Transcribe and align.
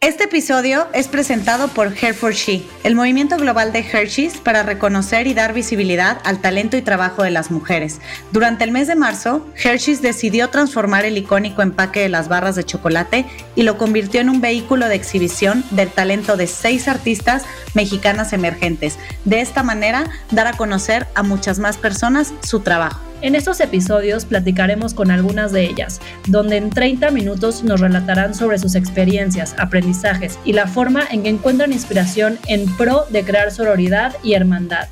Este 0.00 0.24
episodio 0.24 0.86
es 0.92 1.08
presentado 1.08 1.66
por 1.66 1.88
Hair 1.88 2.14
for 2.14 2.32
She, 2.32 2.62
el 2.84 2.94
movimiento 2.94 3.36
global 3.36 3.72
de 3.72 3.80
Hershey's 3.80 4.36
para 4.36 4.62
reconocer 4.62 5.26
y 5.26 5.34
dar 5.34 5.52
visibilidad 5.52 6.20
al 6.22 6.40
talento 6.40 6.76
y 6.76 6.82
trabajo 6.82 7.24
de 7.24 7.32
las 7.32 7.50
mujeres. 7.50 8.00
Durante 8.30 8.62
el 8.62 8.70
mes 8.70 8.86
de 8.86 8.94
marzo, 8.94 9.44
Hershey's 9.56 10.00
decidió 10.00 10.50
transformar 10.50 11.04
el 11.04 11.18
icónico 11.18 11.62
empaque 11.62 11.98
de 11.98 12.10
las 12.10 12.28
barras 12.28 12.54
de 12.54 12.62
chocolate 12.62 13.26
y 13.56 13.64
lo 13.64 13.76
convirtió 13.76 14.20
en 14.20 14.30
un 14.30 14.40
vehículo 14.40 14.88
de 14.88 14.94
exhibición 14.94 15.64
del 15.72 15.90
talento 15.90 16.36
de 16.36 16.46
seis 16.46 16.86
artistas 16.86 17.42
mexicanas 17.74 18.32
emergentes. 18.32 19.00
De 19.24 19.40
esta 19.40 19.64
manera, 19.64 20.08
dar 20.30 20.46
a 20.46 20.56
conocer 20.56 21.08
a 21.16 21.24
muchas 21.24 21.58
más 21.58 21.76
personas 21.76 22.32
su 22.44 22.60
trabajo. 22.60 23.07
En 23.20 23.34
estos 23.34 23.60
episodios 23.60 24.24
platicaremos 24.24 24.94
con 24.94 25.10
algunas 25.10 25.50
de 25.50 25.64
ellas, 25.64 26.00
donde 26.28 26.56
en 26.56 26.70
30 26.70 27.10
minutos 27.10 27.64
nos 27.64 27.80
relatarán 27.80 28.32
sobre 28.32 28.58
sus 28.58 28.76
experiencias, 28.76 29.56
aprendizajes 29.58 30.38
y 30.44 30.52
la 30.52 30.68
forma 30.68 31.02
en 31.10 31.24
que 31.24 31.28
encuentran 31.28 31.72
inspiración 31.72 32.38
en 32.46 32.66
pro 32.76 33.06
de 33.10 33.24
crear 33.24 33.50
sororidad 33.50 34.14
y 34.22 34.34
hermandad. 34.34 34.88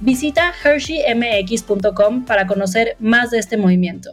Visita 0.00 0.52
HersheyMX.com 0.62 2.24
para 2.24 2.46
conocer 2.48 2.96
más 2.98 3.30
de 3.30 3.38
este 3.38 3.56
movimiento 3.56 4.12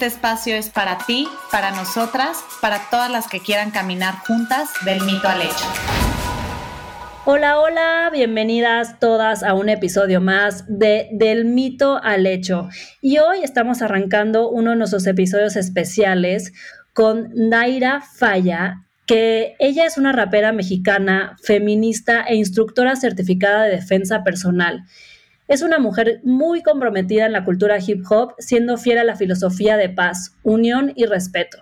espacio 0.05 0.55
es 0.55 0.69
para 0.69 0.97
ti, 1.05 1.27
para 1.51 1.71
nosotras, 1.71 2.37
para 2.61 2.89
todas 2.89 3.11
las 3.11 3.27
que 3.27 3.39
quieran 3.39 3.71
caminar 3.71 4.15
juntas 4.25 4.69
del 4.85 5.01
mito 5.01 5.27
al 5.27 5.41
hecho. 5.41 5.65
Hola, 7.23 7.59
hola, 7.59 8.09
bienvenidas 8.11 8.99
todas 8.99 9.43
a 9.43 9.53
un 9.53 9.69
episodio 9.69 10.21
más 10.21 10.65
de 10.67 11.09
Del 11.11 11.45
mito 11.45 12.01
al 12.03 12.25
hecho. 12.25 12.67
Y 12.99 13.19
hoy 13.19 13.43
estamos 13.43 13.83
arrancando 13.83 14.49
uno 14.49 14.71
de 14.71 14.77
nuestros 14.77 15.05
episodios 15.05 15.55
especiales 15.55 16.51
con 16.93 17.29
Naira 17.35 18.01
Falla, 18.01 18.85
que 19.05 19.55
ella 19.59 19.85
es 19.85 19.97
una 19.97 20.13
rapera 20.13 20.51
mexicana, 20.51 21.35
feminista 21.43 22.23
e 22.23 22.35
instructora 22.35 22.95
certificada 22.95 23.65
de 23.65 23.75
defensa 23.75 24.23
personal. 24.23 24.83
Es 25.51 25.61
una 25.63 25.79
mujer 25.79 26.21
muy 26.23 26.63
comprometida 26.63 27.25
en 27.25 27.33
la 27.33 27.43
cultura 27.43 27.77
hip 27.85 28.05
hop, 28.09 28.35
siendo 28.39 28.77
fiel 28.77 28.99
a 28.99 29.03
la 29.03 29.17
filosofía 29.17 29.75
de 29.75 29.89
paz, 29.89 30.37
unión 30.43 30.93
y 30.95 31.07
respeto. 31.07 31.57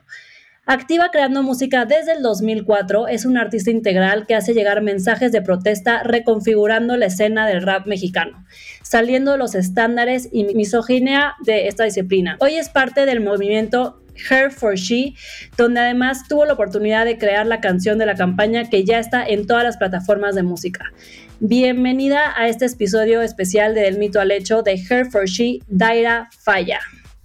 Activa 0.68 1.10
creando 1.10 1.42
música 1.42 1.86
desde 1.86 2.12
el 2.12 2.22
2004, 2.22 3.08
es 3.08 3.26
un 3.26 3.36
artista 3.36 3.72
integral 3.72 4.28
que 4.28 4.36
hace 4.36 4.54
llegar 4.54 4.84
mensajes 4.84 5.32
de 5.32 5.42
protesta 5.42 6.04
reconfigurando 6.04 6.98
la 6.98 7.08
escena 7.08 7.48
del 7.48 7.64
rap 7.64 7.88
mexicano, 7.88 8.46
saliendo 8.84 9.32
de 9.32 9.40
los 9.40 9.56
estándares 9.56 10.30
y 10.32 10.44
misoginia 10.44 11.34
de 11.44 11.68
esta 11.68 11.86
disciplina. 11.86 12.38
Hoy 12.42 12.58
es 12.58 12.70
parte 12.70 13.08
del 13.08 13.22
movimiento 13.22 14.04
Her 14.30 14.52
for 14.52 14.76
She, 14.76 15.16
donde 15.58 15.80
además 15.80 16.28
tuvo 16.28 16.46
la 16.46 16.54
oportunidad 16.54 17.06
de 17.06 17.18
crear 17.18 17.46
la 17.46 17.62
canción 17.62 17.98
de 17.98 18.06
la 18.06 18.16
campaña 18.16 18.70
que 18.70 18.84
ya 18.84 19.00
está 19.00 19.26
en 19.26 19.48
todas 19.48 19.64
las 19.64 19.78
plataformas 19.78 20.36
de 20.36 20.44
música. 20.44 20.86
Bienvenida 21.40 22.34
a 22.36 22.48
este 22.48 22.66
episodio 22.66 23.22
especial 23.22 23.74
de 23.74 23.82
Del 23.82 23.98
Mito 23.98 24.20
al 24.20 24.32
Hecho 24.32 24.62
de 24.62 24.74
Her 24.74 25.10
for 25.10 25.26
She, 25.26 25.60
Daira 25.68 26.30
Falla. 26.38 26.80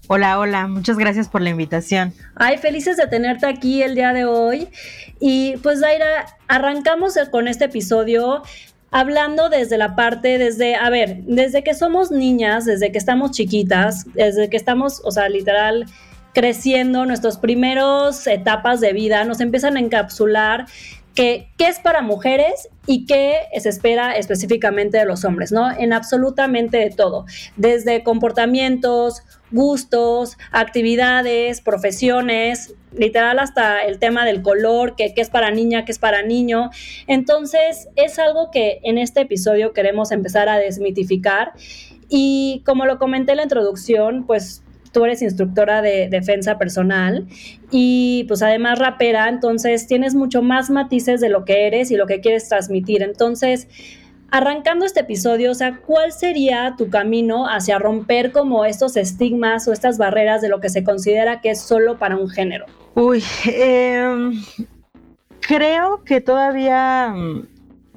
Hola, 0.06 0.38
hola, 0.38 0.66
muchas 0.66 0.98
gracias 0.98 1.28
por 1.28 1.40
la 1.40 1.50
invitación. 1.50 2.12
Ay, 2.34 2.58
felices 2.58 2.98
de 2.98 3.06
tenerte 3.06 3.46
aquí 3.46 3.82
el 3.82 3.94
día 3.94 4.12
de 4.12 4.26
hoy. 4.26 4.68
Y 5.18 5.56
pues 5.62 5.80
Daira, 5.80 6.26
arrancamos 6.46 7.14
con 7.30 7.48
este 7.48 7.64
episodio 7.64 8.42
hablando 8.90 9.48
desde 9.48 9.76
la 9.78 9.96
parte, 9.96 10.38
desde, 10.38 10.76
a 10.76 10.88
ver, 10.90 11.24
desde 11.24 11.64
que 11.64 11.74
somos 11.74 12.12
niñas, 12.12 12.64
desde 12.64 12.92
que 12.92 12.98
estamos 12.98 13.32
chiquitas, 13.32 14.04
desde 14.14 14.48
que 14.48 14.56
estamos, 14.56 15.00
o 15.04 15.10
sea, 15.10 15.28
literal, 15.28 15.86
creciendo, 16.34 17.06
nuestras 17.06 17.38
primeras 17.38 18.26
etapas 18.26 18.80
de 18.80 18.92
vida 18.92 19.24
nos 19.24 19.40
empiezan 19.40 19.76
a 19.76 19.80
encapsular 19.80 20.66
que, 21.14 21.48
qué 21.56 21.68
es 21.68 21.78
para 21.78 22.02
mujeres 22.02 22.68
y 22.86 23.06
qué 23.06 23.36
se 23.58 23.68
espera 23.68 24.16
específicamente 24.16 24.98
de 24.98 25.06
los 25.06 25.24
hombres, 25.24 25.52
¿no? 25.52 25.70
En 25.70 25.92
absolutamente 25.92 26.76
de 26.78 26.90
todo, 26.90 27.24
desde 27.56 28.02
comportamientos, 28.02 29.22
gustos, 29.52 30.36
actividades, 30.50 31.60
profesiones, 31.60 32.74
literal 32.96 33.38
hasta 33.38 33.84
el 33.84 33.98
tema 33.98 34.24
del 34.24 34.42
color, 34.42 34.96
que, 34.96 35.12
es 35.16 35.30
para 35.30 35.50
niña, 35.50 35.84
qué 35.84 35.92
es 35.92 35.98
para 35.98 36.22
niño. 36.22 36.70
Entonces, 37.06 37.88
es 37.96 38.18
algo 38.18 38.50
que 38.50 38.80
en 38.82 38.98
este 38.98 39.20
episodio 39.20 39.72
queremos 39.72 40.10
empezar 40.10 40.48
a 40.48 40.58
desmitificar. 40.58 41.52
Y 42.08 42.62
como 42.66 42.86
lo 42.86 42.98
comenté 42.98 43.32
en 43.32 43.38
la 43.38 43.42
introducción, 43.44 44.26
pues 44.26 44.62
tú 44.94 45.04
eres 45.04 45.20
instructora 45.20 45.82
de 45.82 46.08
defensa 46.08 46.56
personal 46.56 47.26
y 47.70 48.24
pues 48.28 48.40
además 48.40 48.78
rapera, 48.78 49.28
entonces 49.28 49.86
tienes 49.86 50.14
mucho 50.14 50.40
más 50.40 50.70
matices 50.70 51.20
de 51.20 51.28
lo 51.28 51.44
que 51.44 51.66
eres 51.66 51.90
y 51.90 51.96
lo 51.96 52.06
que 52.06 52.20
quieres 52.20 52.48
transmitir. 52.48 53.02
Entonces, 53.02 53.68
arrancando 54.30 54.86
este 54.86 55.00
episodio, 55.00 55.50
o 55.50 55.54
sea, 55.54 55.80
¿cuál 55.84 56.12
sería 56.12 56.76
tu 56.78 56.88
camino 56.88 57.46
hacia 57.46 57.78
romper 57.78 58.32
como 58.32 58.64
estos 58.64 58.96
estigmas 58.96 59.68
o 59.68 59.72
estas 59.72 59.98
barreras 59.98 60.40
de 60.40 60.48
lo 60.48 60.60
que 60.60 60.70
se 60.70 60.82
considera 60.84 61.40
que 61.42 61.50
es 61.50 61.60
solo 61.60 61.98
para 61.98 62.16
un 62.16 62.30
género? 62.30 62.64
Uy, 62.94 63.22
em, 63.46 64.42
creo 65.40 66.02
que 66.04 66.20
todavía 66.20 67.12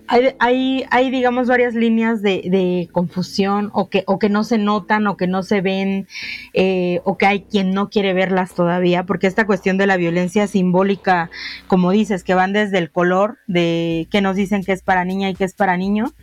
mm, 0.09 0.35
hay, 0.39 0.85
hay, 0.89 1.09
digamos, 1.11 1.47
varias 1.47 1.73
líneas 1.73 2.21
de, 2.21 2.89
confusión 2.91 3.69
o 3.73 3.89
que, 3.89 4.03
o 4.07 4.19
que 4.19 4.29
no 4.29 4.43
se 4.43 4.57
notan 4.57 5.07
o 5.07 5.17
que 5.17 5.27
no 5.27 5.43
se 5.43 5.61
ven 5.61 6.07
eh, 6.53 7.01
o 7.03 7.17
que 7.17 7.25
hay 7.25 7.41
quien 7.41 7.71
no 7.71 7.89
quiere 7.89 8.13
verlas 8.13 8.53
todavía, 8.53 9.05
porque 9.05 9.27
esta 9.27 9.45
cuestión 9.45 9.77
de 9.77 9.87
la 9.87 9.97
violencia 9.97 10.47
simbólica, 10.47 11.29
como 11.67 11.91
dices, 11.91 12.23
que 12.23 12.33
van 12.33 12.53
desde 12.53 12.77
el 12.77 12.91
color, 12.91 13.37
de 13.47 14.07
que 14.11 14.21
nos 14.21 14.35
dicen 14.35 14.63
que 14.63 14.71
es 14.71 14.81
para 14.81 15.05
niña 15.05 15.29
y 15.29 15.35
que 15.35 15.43
es 15.43 15.53
para 15.53 15.77
niño, 15.77 16.13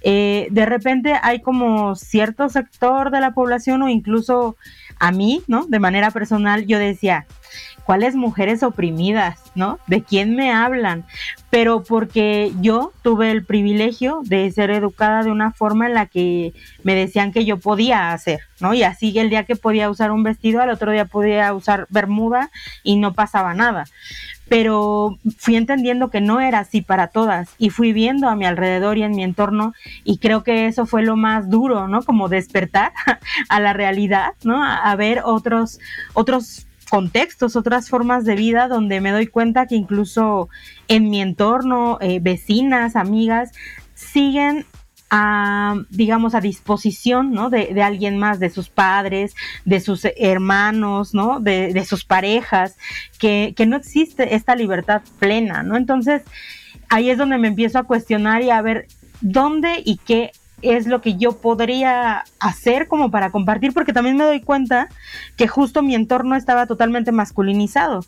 eh, 0.00 0.46
de 0.50 0.66
repente 0.66 1.14
hay 1.22 1.40
como 1.40 1.96
cierto 1.96 2.48
sector 2.48 3.10
de 3.10 3.20
la 3.20 3.32
población 3.32 3.82
o 3.82 3.88
incluso 3.88 4.56
a 4.98 5.12
mí, 5.12 5.42
¿no? 5.46 5.66
De 5.66 5.80
manera 5.80 6.10
personal, 6.10 6.66
yo 6.66 6.78
decía, 6.78 7.26
¿cuáles 7.88 8.16
mujeres 8.16 8.62
oprimidas, 8.62 9.38
¿no? 9.54 9.78
¿De 9.86 10.02
quién 10.02 10.36
me 10.36 10.52
hablan? 10.52 11.06
Pero 11.48 11.82
porque 11.82 12.52
yo 12.60 12.92
tuve 13.00 13.30
el 13.30 13.46
privilegio 13.46 14.20
de 14.24 14.50
ser 14.50 14.68
educada 14.68 15.22
de 15.22 15.30
una 15.30 15.52
forma 15.52 15.86
en 15.86 15.94
la 15.94 16.04
que 16.04 16.52
me 16.82 16.94
decían 16.94 17.32
que 17.32 17.46
yo 17.46 17.56
podía 17.56 18.12
hacer, 18.12 18.40
¿no? 18.60 18.74
Y 18.74 18.82
así 18.82 19.18
el 19.18 19.30
día 19.30 19.44
que 19.44 19.56
podía 19.56 19.88
usar 19.88 20.10
un 20.10 20.22
vestido, 20.22 20.60
al 20.60 20.68
otro 20.68 20.92
día 20.92 21.06
podía 21.06 21.54
usar 21.54 21.86
bermuda 21.88 22.50
y 22.82 22.96
no 22.96 23.14
pasaba 23.14 23.54
nada 23.54 23.86
pero 24.48 25.18
fui 25.36 25.56
entendiendo 25.56 26.10
que 26.10 26.20
no 26.20 26.40
era 26.40 26.60
así 26.60 26.80
para 26.80 27.08
todas 27.08 27.50
y 27.58 27.70
fui 27.70 27.92
viendo 27.92 28.28
a 28.28 28.34
mi 28.34 28.46
alrededor 28.46 28.96
y 28.98 29.02
en 29.02 29.12
mi 29.12 29.22
entorno 29.22 29.74
y 30.04 30.18
creo 30.18 30.42
que 30.42 30.66
eso 30.66 30.86
fue 30.86 31.02
lo 31.02 31.16
más 31.16 31.50
duro, 31.50 31.86
¿no? 31.86 32.02
Como 32.02 32.28
despertar 32.28 32.92
a 33.48 33.60
la 33.60 33.72
realidad, 33.72 34.32
¿no? 34.44 34.64
A, 34.64 34.96
ver 34.96 35.20
otros 35.24 35.78
otros 36.14 36.66
contextos, 36.88 37.56
otras 37.56 37.88
formas 37.88 38.24
de 38.24 38.34
vida 38.34 38.68
donde 38.68 39.00
me 39.00 39.12
doy 39.12 39.26
cuenta 39.26 39.66
que 39.66 39.76
incluso 39.76 40.48
en 40.88 41.10
mi 41.10 41.20
entorno, 41.20 41.98
eh, 42.00 42.20
vecinas, 42.20 42.96
amigas, 42.96 43.52
siguen 43.94 44.64
a, 45.10 45.76
digamos, 45.90 46.34
a 46.34 46.40
disposición, 46.40 47.32
¿no? 47.32 47.50
De, 47.50 47.82
alguien 47.82 48.18
más, 48.18 48.40
de 48.40 48.50
sus 48.50 48.68
padres, 48.68 49.34
de 49.64 49.80
sus 49.80 50.06
hermanos, 50.16 51.14
¿no? 51.14 51.40
De, 51.40 51.72
de 51.72 51.84
sus 51.84 52.04
parejas, 52.04 52.76
que, 53.18 53.54
que, 53.56 53.66
no 53.66 53.76
existe 53.76 54.34
esta 54.34 54.54
libertad 54.54 55.02
plena, 55.18 55.62
¿no? 55.62 55.76
Entonces, 55.76 56.22
ahí 56.88 57.10
es 57.10 57.18
donde 57.18 57.38
me 57.38 57.48
empiezo 57.48 57.78
a 57.78 57.84
cuestionar 57.84 58.42
y 58.42 58.50
a 58.50 58.60
ver 58.60 58.86
dónde 59.20 59.82
y 59.84 59.96
qué 59.98 60.30
es 60.62 60.86
lo 60.86 61.00
que 61.00 61.16
yo 61.16 61.32
podría 61.32 62.24
hacer 62.40 62.88
como 62.88 63.10
para 63.10 63.30
compartir, 63.30 63.72
porque 63.72 63.92
también 63.92 64.16
me 64.16 64.24
doy 64.24 64.40
cuenta 64.40 64.88
que 65.36 65.48
justo 65.48 65.82
mi 65.82 65.94
entorno 65.94 66.36
estaba 66.36 66.66
totalmente 66.66 67.12
masculinizado, 67.12 68.04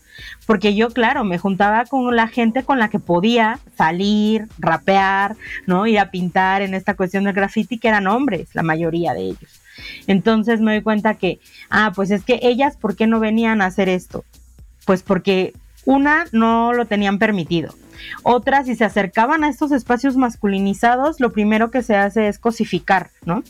porque 0.46 0.74
yo, 0.74 0.90
claro, 0.90 1.24
me 1.24 1.38
juntaba 1.38 1.84
con 1.84 2.14
la 2.14 2.28
gente 2.28 2.62
con 2.64 2.78
la 2.78 2.88
que 2.88 2.98
podía 2.98 3.58
salir, 3.76 4.48
rapear, 4.58 5.36
¿no? 5.66 5.86
Ir 5.86 5.98
a 5.98 6.10
pintar 6.10 6.62
en 6.62 6.74
esta 6.74 6.94
cuestión 6.94 7.24
del 7.24 7.34
graffiti, 7.34 7.78
que 7.78 7.88
eran 7.88 8.06
hombres, 8.06 8.48
la 8.54 8.62
mayoría 8.62 9.14
de 9.14 9.22
ellos. 9.22 9.60
Entonces 10.06 10.60
me 10.60 10.72
doy 10.72 10.82
cuenta 10.82 11.14
que, 11.14 11.40
ah, 11.70 11.92
pues 11.94 12.10
es 12.10 12.24
que 12.24 12.40
ellas, 12.42 12.76
¿por 12.76 12.96
qué 12.96 13.06
no 13.06 13.20
venían 13.20 13.62
a 13.62 13.66
hacer 13.66 13.88
esto? 13.88 14.24
Pues 14.84 15.02
porque 15.02 15.54
Una, 15.84 16.26
no 16.32 16.72
lo 16.72 16.86
tenían 16.86 17.18
permitido. 17.18 17.74
Otra, 18.22 18.64
si 18.64 18.76
se 18.76 18.84
acercaban 18.84 19.44
a 19.44 19.48
estos 19.48 19.72
espacios 19.72 20.16
masculinizados, 20.16 21.20
lo 21.20 21.32
primero 21.32 21.70
que 21.70 21.82
se 21.82 21.96
hace 21.96 22.28
es 22.28 22.38
cosificar, 22.38 23.10
¿no? 23.24 23.42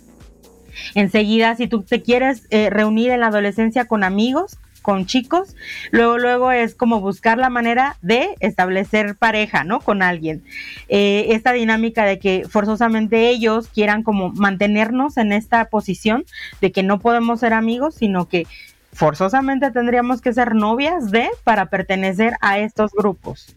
Enseguida, 0.94 1.56
si 1.56 1.66
tú 1.66 1.82
te 1.82 2.02
quieres 2.02 2.46
eh, 2.50 2.70
reunir 2.70 3.10
en 3.10 3.20
la 3.20 3.28
adolescencia 3.28 3.86
con 3.86 4.04
amigos, 4.04 4.58
con 4.82 5.04
chicos, 5.06 5.56
luego, 5.90 6.18
luego 6.18 6.52
es 6.52 6.74
como 6.74 7.00
buscar 7.00 7.38
la 7.38 7.50
manera 7.50 7.98
de 8.00 8.34
establecer 8.40 9.14
pareja, 9.16 9.62
¿no? 9.62 9.80
Con 9.80 10.02
alguien. 10.02 10.42
Eh, 10.88 11.26
esta 11.30 11.52
dinámica 11.52 12.04
de 12.04 12.18
que 12.18 12.46
forzosamente 12.48 13.28
ellos 13.28 13.68
quieran 13.68 14.02
como 14.02 14.30
mantenernos 14.30 15.16
en 15.16 15.32
esta 15.32 15.66
posición 15.66 16.24
de 16.60 16.72
que 16.72 16.82
no 16.82 16.98
podemos 16.98 17.40
ser 17.40 17.52
amigos, 17.52 17.94
sino 17.94 18.26
que 18.28 18.46
forzosamente 18.92 19.70
tendríamos 19.70 20.20
que 20.20 20.32
ser 20.32 20.54
novias 20.54 21.10
de 21.10 21.28
para 21.44 21.66
pertenecer 21.66 22.34
a 22.40 22.58
estos 22.58 22.92
grupos. 22.92 23.56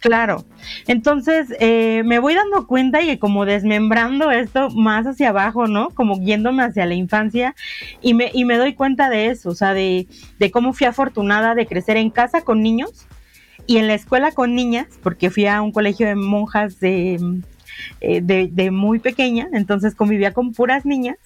Claro. 0.00 0.44
Entonces, 0.86 1.52
eh, 1.58 2.02
me 2.04 2.18
voy 2.18 2.34
dando 2.34 2.66
cuenta 2.66 3.02
y 3.02 3.18
como 3.18 3.44
desmembrando 3.44 4.30
esto 4.30 4.70
más 4.70 5.06
hacia 5.06 5.30
abajo, 5.30 5.66
¿no? 5.66 5.90
Como 5.90 6.20
yéndome 6.20 6.62
hacia 6.62 6.86
la 6.86 6.94
infancia 6.94 7.56
y 8.02 8.14
me, 8.14 8.30
y 8.32 8.44
me 8.44 8.56
doy 8.56 8.74
cuenta 8.74 9.08
de 9.08 9.26
eso, 9.26 9.48
o 9.50 9.54
sea, 9.54 9.74
de, 9.74 10.06
de 10.38 10.50
cómo 10.50 10.74
fui 10.74 10.86
afortunada 10.86 11.54
de 11.54 11.66
crecer 11.66 11.96
en 11.96 12.10
casa 12.10 12.42
con 12.42 12.62
niños 12.62 13.06
y 13.66 13.78
en 13.78 13.88
la 13.88 13.94
escuela 13.94 14.30
con 14.30 14.54
niñas, 14.54 14.86
porque 15.02 15.30
fui 15.30 15.46
a 15.46 15.60
un 15.60 15.72
colegio 15.72 16.06
de 16.06 16.14
monjas 16.14 16.78
de, 16.78 17.18
eh, 18.00 18.20
de, 18.20 18.48
de 18.52 18.70
muy 18.70 19.00
pequeña, 19.00 19.48
entonces 19.52 19.96
convivía 19.96 20.32
con 20.32 20.52
puras 20.52 20.84
niñas 20.86 21.16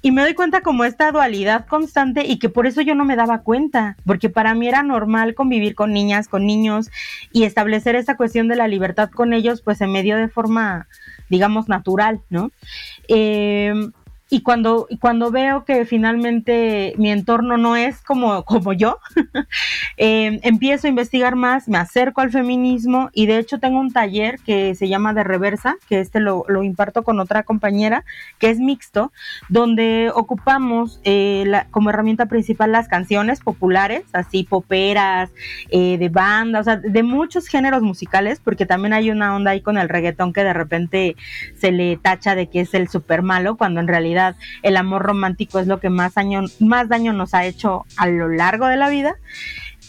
y 0.00 0.12
me 0.12 0.22
doy 0.22 0.34
cuenta 0.34 0.60
como 0.60 0.84
esta 0.84 1.10
dualidad 1.10 1.66
constante 1.66 2.24
y 2.26 2.38
que 2.38 2.48
por 2.48 2.66
eso 2.66 2.80
yo 2.80 2.94
no 2.94 3.04
me 3.04 3.16
daba 3.16 3.42
cuenta, 3.42 3.96
porque 4.06 4.30
para 4.30 4.54
mí 4.54 4.68
era 4.68 4.82
normal 4.82 5.34
convivir 5.34 5.74
con 5.74 5.92
niñas, 5.92 6.28
con 6.28 6.46
niños 6.46 6.90
y 7.32 7.44
establecer 7.44 7.96
esa 7.96 8.16
cuestión 8.16 8.48
de 8.48 8.56
la 8.56 8.68
libertad 8.68 9.10
con 9.10 9.32
ellos, 9.32 9.62
pues 9.62 9.78
se 9.78 9.86
me 9.86 10.02
dio 10.02 10.16
de 10.16 10.28
forma, 10.28 10.86
digamos, 11.28 11.68
natural, 11.68 12.20
¿no? 12.30 12.50
Eh, 13.08 13.72
y 14.30 14.42
cuando, 14.42 14.86
cuando 15.00 15.30
veo 15.30 15.64
que 15.64 15.86
finalmente 15.86 16.94
mi 16.98 17.10
entorno 17.10 17.56
no 17.56 17.76
es 17.76 18.02
como, 18.02 18.42
como 18.44 18.72
yo, 18.72 18.98
eh, 19.96 20.40
empiezo 20.42 20.86
a 20.86 20.90
investigar 20.90 21.34
más, 21.34 21.68
me 21.68 21.78
acerco 21.78 22.20
al 22.20 22.30
feminismo 22.30 23.10
y 23.12 23.26
de 23.26 23.38
hecho 23.38 23.58
tengo 23.58 23.80
un 23.80 23.92
taller 23.92 24.38
que 24.44 24.74
se 24.74 24.88
llama 24.88 25.14
de 25.14 25.24
reversa, 25.24 25.76
que 25.88 26.00
este 26.00 26.20
lo, 26.20 26.44
lo 26.48 26.62
imparto 26.62 27.02
con 27.02 27.20
otra 27.20 27.42
compañera, 27.42 28.04
que 28.38 28.50
es 28.50 28.58
mixto, 28.58 29.12
donde 29.48 30.10
ocupamos 30.14 31.00
eh, 31.04 31.44
la, 31.46 31.66
como 31.70 31.90
herramienta 31.90 32.26
principal 32.26 32.72
las 32.72 32.88
canciones 32.88 33.40
populares, 33.40 34.04
así 34.12 34.44
poperas, 34.44 35.30
eh, 35.70 35.96
de 35.98 36.08
banda, 36.08 36.60
o 36.60 36.64
sea, 36.64 36.76
de 36.76 37.02
muchos 37.02 37.48
géneros 37.48 37.82
musicales, 37.82 38.40
porque 38.42 38.66
también 38.66 38.92
hay 38.92 39.10
una 39.10 39.34
onda 39.34 39.52
ahí 39.52 39.62
con 39.62 39.78
el 39.78 39.88
reggaetón 39.88 40.32
que 40.32 40.44
de 40.44 40.52
repente 40.52 41.16
se 41.56 41.72
le 41.72 41.96
tacha 41.96 42.34
de 42.34 42.48
que 42.48 42.60
es 42.60 42.74
el 42.74 42.88
super 42.88 43.22
malo, 43.22 43.56
cuando 43.56 43.80
en 43.80 43.88
realidad 43.88 44.17
el 44.62 44.76
amor 44.76 45.02
romántico 45.02 45.58
es 45.58 45.66
lo 45.66 45.80
que 45.80 45.90
más 45.90 46.14
daño, 46.14 46.42
más 46.60 46.88
daño 46.88 47.12
nos 47.12 47.34
ha 47.34 47.44
hecho 47.44 47.84
a 47.96 48.06
lo 48.06 48.28
largo 48.28 48.66
de 48.66 48.76
la 48.76 48.88
vida. 48.88 49.16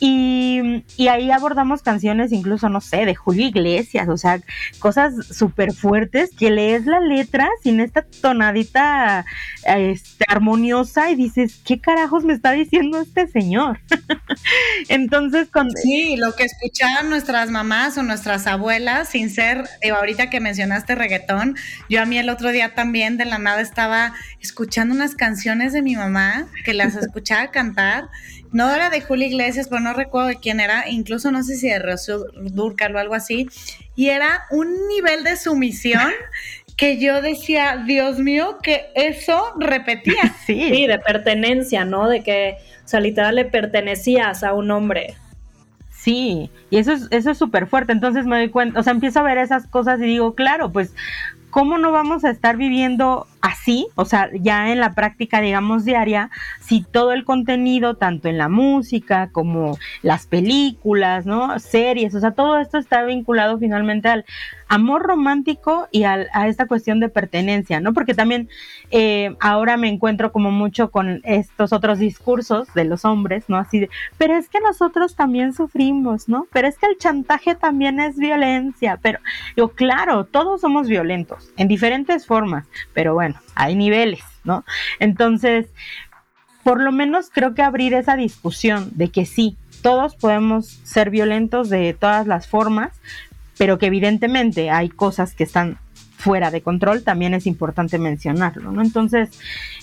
Y, 0.01 0.83
ahí 1.09 1.31
abordamos 1.31 1.81
canciones 1.81 2.31
incluso, 2.31 2.69
no 2.69 2.79
sé, 2.79 3.05
de 3.05 3.15
Julio 3.15 3.47
Iglesias, 3.47 4.07
o 4.07 4.17
sea, 4.17 4.39
cosas 4.79 5.13
súper 5.27 5.73
fuertes 5.73 6.29
que 6.37 6.51
lees 6.51 6.85
la 6.85 6.99
letra 6.99 7.49
sin 7.61 7.81
esta 7.81 8.05
tonadita 8.21 9.25
este, 9.65 10.25
armoniosa 10.27 11.09
y 11.11 11.15
dices, 11.15 11.59
¿qué 11.65 11.81
carajos 11.81 12.23
me 12.23 12.33
está 12.33 12.51
diciendo 12.51 13.01
este 13.01 13.27
señor? 13.27 13.79
Entonces, 14.89 15.49
cuando... 15.51 15.73
Sí, 15.81 16.15
lo 16.15 16.33
que 16.35 16.43
escuchaban 16.43 17.09
nuestras 17.09 17.49
mamás 17.49 17.97
o 17.97 18.03
nuestras 18.03 18.47
abuelas, 18.47 19.09
sin 19.09 19.29
ser, 19.29 19.67
digo, 19.81 19.97
ahorita 19.97 20.29
que 20.29 20.39
mencionaste 20.39 20.95
reggaetón, 20.95 21.55
yo 21.89 22.01
a 22.01 22.05
mí 22.05 22.17
el 22.17 22.29
otro 22.29 22.51
día 22.51 22.73
también 22.73 23.17
de 23.17 23.25
la 23.25 23.37
nada 23.37 23.61
estaba 23.61 24.13
escuchando 24.39 24.95
unas 24.95 25.15
canciones 25.15 25.73
de 25.73 25.81
mi 25.81 25.95
mamá 25.95 26.47
que 26.63 26.73
las 26.73 26.95
escuchaba 26.95 27.51
cantar 27.51 28.09
no 28.51 28.73
era 28.73 28.89
de 28.89 29.01
Julio 29.01 29.27
Iglesias, 29.27 29.67
pero 29.69 29.81
no 29.81 29.93
recuerdo 29.93 30.29
de 30.29 30.37
quién 30.37 30.59
era, 30.59 30.89
incluso 30.89 31.31
no 31.31 31.43
sé 31.43 31.55
si 31.55 31.69
de 31.69 31.79
Rocío 31.79 32.25
Durcal 32.35 32.95
o 32.95 32.99
algo 32.99 33.13
así, 33.13 33.47
y 33.95 34.09
era 34.09 34.45
un 34.51 34.87
nivel 34.87 35.23
de 35.23 35.37
sumisión 35.37 36.11
que 36.77 36.97
yo 36.97 37.21
decía, 37.21 37.83
Dios 37.85 38.19
mío, 38.19 38.57
que 38.63 38.87
eso 38.95 39.53
repetía. 39.59 40.35
Sí. 40.45 40.87
de 40.87 40.97
pertenencia, 40.97 41.85
¿no? 41.85 42.09
De 42.09 42.23
que, 42.23 42.55
o 42.83 42.87
sea, 42.87 42.99
literal 42.99 43.35
le 43.35 43.45
pertenecías 43.45 44.43
a 44.43 44.53
un 44.53 44.71
hombre. 44.71 45.15
Sí, 45.91 46.49
y 46.71 46.77
eso 46.77 46.93
es 46.93 47.07
eso 47.11 47.31
es 47.31 47.37
súper 47.37 47.67
fuerte. 47.67 47.91
Entonces 47.91 48.25
me 48.25 48.37
doy 48.37 48.49
cuenta, 48.49 48.79
o 48.79 48.83
sea, 48.83 48.93
empiezo 48.93 49.19
a 49.19 49.23
ver 49.23 49.37
esas 49.37 49.67
cosas 49.67 49.99
y 49.99 50.05
digo, 50.05 50.33
claro, 50.33 50.71
pues, 50.71 50.93
¿cómo 51.49 51.77
no 51.77 51.91
vamos 51.91 52.23
a 52.23 52.29
estar 52.29 52.57
viviendo 52.57 53.27
así, 53.41 53.87
o 53.95 54.05
sea, 54.05 54.29
ya 54.33 54.71
en 54.71 54.79
la 54.79 54.93
práctica, 54.93 55.41
digamos, 55.41 55.85
diaria, 55.85 56.29
si 56.59 56.83
todo 56.83 57.13
el 57.13 57.23
contenido, 57.23 57.95
tanto 57.95 58.27
en 58.27 58.37
la 58.37 58.49
música 58.49 59.29
como 59.31 59.77
las 60.01 60.27
películas, 60.27 61.25
¿no? 61.25 61.57
Series, 61.59 62.13
o 62.15 62.19
sea, 62.19 62.31
todo 62.31 62.59
esto 62.59 62.77
está 62.77 63.03
vinculado 63.03 63.57
finalmente 63.57 64.09
al 64.09 64.25
amor 64.69 65.03
romántico 65.03 65.87
y 65.91 66.03
a 66.03 66.47
esta 66.47 66.67
cuestión 66.67 66.99
de 66.99 67.09
pertenencia, 67.09 67.79
¿no? 67.81 67.93
Porque 67.93 68.13
también 68.13 68.47
eh, 68.91 69.35
ahora 69.39 69.75
me 69.75 69.89
encuentro 69.89 70.31
como 70.31 70.51
mucho 70.51 70.91
con 70.91 71.21
estos 71.23 71.73
otros 71.73 71.99
discursos 71.99 72.73
de 72.73 72.85
los 72.85 73.03
hombres, 73.03 73.45
¿no? 73.49 73.57
Así 73.57 73.79
de, 73.81 73.89
pero 74.17 74.35
es 74.35 74.47
que 74.47 74.59
nosotros 74.61 75.15
también 75.15 75.53
sufrimos, 75.53 76.29
¿no? 76.29 76.47
Pero 76.53 76.67
es 76.67 76.77
que 76.77 76.85
el 76.85 76.97
chantaje 76.97 77.55
también 77.55 77.99
es 77.99 78.15
violencia, 78.15 78.97
pero 79.01 79.19
yo, 79.57 79.69
claro, 79.69 80.23
todos 80.25 80.61
somos 80.61 80.87
violentos 80.87 81.51
en 81.57 81.67
diferentes 81.67 82.25
formas, 82.25 82.65
pero 82.93 83.13
bueno 83.13 83.35
hay 83.59 83.75
niveles, 83.75 84.23
¿no? 84.45 84.63
Entonces, 84.99 85.67
por 86.63 86.81
lo 86.81 86.91
menos 86.91 87.29
creo 87.31 87.53
que 87.53 87.61
abrir 87.61 87.93
esa 87.93 88.15
discusión 88.15 88.89
de 88.95 89.09
que 89.09 89.25
sí, 89.25 89.57
todos 89.81 90.15
podemos 90.15 90.67
ser 90.83 91.09
violentos 91.09 91.69
de 91.69 91.93
todas 91.93 92.25
las 92.25 92.47
formas, 92.47 92.99
pero 93.59 93.77
que 93.77 93.87
evidentemente 93.87 94.69
hay 94.69 94.87
cosas 94.87 95.35
que 95.35 95.43
están 95.43 95.77
fuera 96.15 96.49
de 96.49 96.61
control, 96.61 97.03
también 97.03 97.33
es 97.33 97.45
importante 97.45 97.99
mencionarlo, 97.99 98.71
¿no? 98.71 98.81
Entonces, 98.81 99.29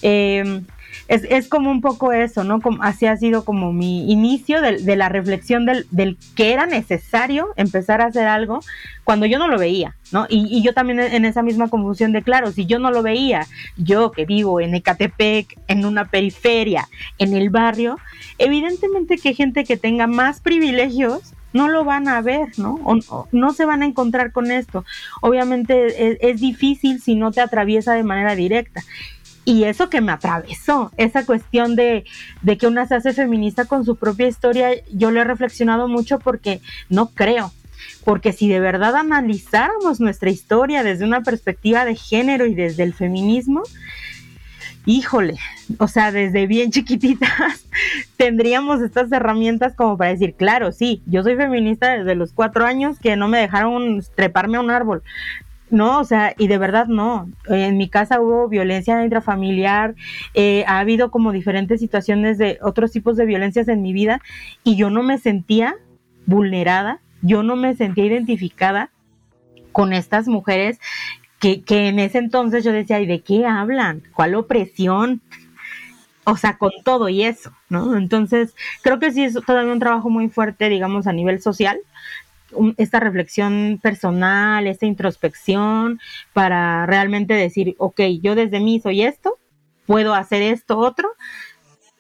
eh, 0.01 0.63
es, 1.09 1.25
es, 1.29 1.47
como 1.47 1.71
un 1.71 1.83
poco 1.83 2.13
eso, 2.13 2.43
¿no? 2.43 2.59
Así 2.81 3.05
ha 3.05 3.19
sido 3.19 3.45
como 3.45 3.75
mi 3.75 4.11
inicio 4.11 4.63
de, 4.63 4.97
la 4.97 5.11
reflexión 5.11 5.67
del, 5.67 5.87
del, 5.91 6.17
que 6.35 6.55
era 6.55 6.65
necesario 6.65 7.49
empezar 7.57 8.01
a 8.01 8.07
hacer 8.07 8.27
algo 8.27 8.61
cuando 9.05 9.27
yo 9.27 9.39
no 9.39 9.47
lo 9.47 9.59
veía, 9.59 9.95
¿no? 10.11 10.27
Y, 10.31 10.47
y, 10.51 10.63
yo 10.63 10.73
también 10.73 10.99
en 10.99 11.27
esa 11.27 11.43
misma 11.43 11.69
confusión 11.69 12.13
de, 12.13 12.23
claro, 12.23 12.53
si 12.53 12.65
yo 12.65 12.79
no 12.79 12.91
lo 12.91 13.03
veía, 13.03 13.47
yo 13.77 14.11
que 14.11 14.25
vivo 14.25 14.59
en 14.59 14.75
Ecatepec, 14.75 15.59
en 15.69 15.85
una 15.85 16.07
periferia, 16.07 16.89
en 17.19 17.35
el 17.35 17.51
barrio, 17.51 17.99
evidentemente 18.39 19.19
que 19.19 19.35
gente 19.35 19.65
que 19.65 19.77
tenga 19.77 20.07
más 20.07 20.41
privilegios 20.41 21.35
no 21.57 21.69
lo 21.69 21.85
van 21.85 22.09
a 22.09 22.21
ver, 22.21 22.49
¿no? 22.59 22.79
No 23.33 23.53
se 23.53 23.65
van 23.65 23.83
a 23.83 23.87
encontrar 23.87 24.33
con 24.33 24.51
esto. 24.51 24.85
Obviamente 25.21 26.11
es, 26.11 26.19
es 26.21 26.41
difícil 26.41 27.01
si 27.01 27.15
no 27.15 27.33
te 27.33 27.41
atraviesa 27.41 27.95
de 27.95 28.03
manera 28.03 28.35
directa 28.35 28.83
y 29.47 29.63
eso 29.63 29.89
que 29.89 30.01
me 30.01 30.11
atravesó, 30.11 30.91
esa 30.97 31.25
cuestión 31.25 31.77
de, 31.77 32.05
de, 32.43 32.59
que 32.59 32.67
una 32.67 32.87
se 32.87 32.97
hace 32.97 33.13
feminista 33.13 33.65
con 33.65 33.85
su 33.85 33.95
propia 33.95 34.27
historia, 34.27 34.71
yo 34.93 35.13
lo 35.13 35.21
he 35.21 35.25
reflexionado 35.25 35.87
mucho 35.89 36.19
porque 36.19 36.61
no 36.91 37.11
creo. 37.11 37.53
Porque 38.05 38.33
si 38.33 38.49
de 38.49 38.59
verdad 38.59 38.97
analizáramos 38.97 40.01
nuestra 40.01 40.31
historia 40.31 40.83
desde 40.83 41.05
una 41.05 41.23
perspectiva 41.23 41.85
de 41.85 41.95
género 41.95 42.47
y 42.47 42.55
desde 42.55 42.83
el 42.83 42.93
feminismo, 42.93 43.63
híjole, 44.87 45.37
o 45.79 45.89
sea, 45.89 46.13
desde 46.13 46.47
bien 46.47 46.71
chiquititas 46.71 47.67
tendríamos 48.17 48.81
estas 48.81 49.11
herramientas 49.13 49.75
como 49.75 49.99
para 49.99 50.11
decir, 50.11 50.35
claro, 50.35 50.73
sí, 50.73 51.03
yo 51.07 51.23
soy 51.23 51.37
feminista 51.37 51.99
desde 51.99 52.15
los 52.15 52.33
cuatro 52.33 52.65
años 52.65 52.99
que 52.99 53.17
no 53.17 53.29
me 53.29 53.39
dejaron 53.39 54.03
treparme 54.15 54.57
a 54.57 54.61
un 54.61 54.71
árbol, 54.71 55.03
no, 55.69 55.99
o 55.99 56.05
sea, 56.05 56.33
y 56.39 56.47
de 56.47 56.59
verdad 56.59 56.87
no. 56.87 57.29
En 57.49 57.77
mi 57.77 57.89
casa 57.89 58.21
hubo 58.21 58.49
violencia 58.49 59.05
intrafamiliar, 59.05 59.97
eh, 60.35 60.65
ha 60.69 60.79
habido 60.79 61.11
como 61.11 61.33
diferentes 61.33 61.81
situaciones 61.81 62.39
de 62.39 62.59
otros 62.63 62.93
tipos 62.93 63.17
de 63.17 63.27
violencias 63.27 63.67
en 63.67 63.83
mi 63.83 63.93
vida 63.93 64.21
y 64.63 64.77
yo 64.77 64.91
no 64.91 65.03
me 65.03 65.19
sentía 65.19 65.75
vulnerada, 66.25 67.01
yo 67.21 67.43
no 67.43 67.57
me 67.57 67.75
sentía 67.75 68.05
identificada 68.05 68.91
con 69.73 69.93
estas 69.93 70.29
mujeres 70.29 70.79
que, 71.39 71.63
que 71.63 71.89
en 71.89 71.99
ese 71.99 72.19
entonces 72.19 72.65
yo 72.65 72.73
decía, 72.73 73.01
¿y 73.01 73.07
de 73.07 73.21
qué 73.21 73.47
hablan? 73.47 74.03
¿Cuál 74.15 74.35
opresión? 74.35 75.21
O 76.25 76.37
sea, 76.37 76.59
con 76.59 76.73
todo 76.85 77.09
y 77.09 77.23
eso, 77.23 77.53
¿no? 77.69 77.97
Entonces, 77.97 78.55
creo 78.83 78.99
que 78.99 79.13
sí 79.13 79.25
es 79.25 79.35
todavía 79.47 79.73
un 79.73 79.79
trabajo 79.79 80.11
muy 80.11 80.29
fuerte, 80.29 80.69
digamos, 80.69 81.07
a 81.07 81.13
nivel 81.13 81.41
social, 81.41 81.79
esta 82.77 83.01
reflexión 83.01 83.79
personal, 83.83 84.67
esta 84.67 84.87
introspección 84.87 86.01
para 86.33 86.87
realmente 86.87 87.35
decir, 87.35 87.75
ok, 87.79 88.01
yo 88.23 88.35
desde 88.35 88.61
mí 88.61 88.81
soy 88.81 89.03
esto, 89.03 89.39
puedo 89.87 90.15
hacer 90.15 90.43
esto 90.43 90.79
otro 90.79 91.09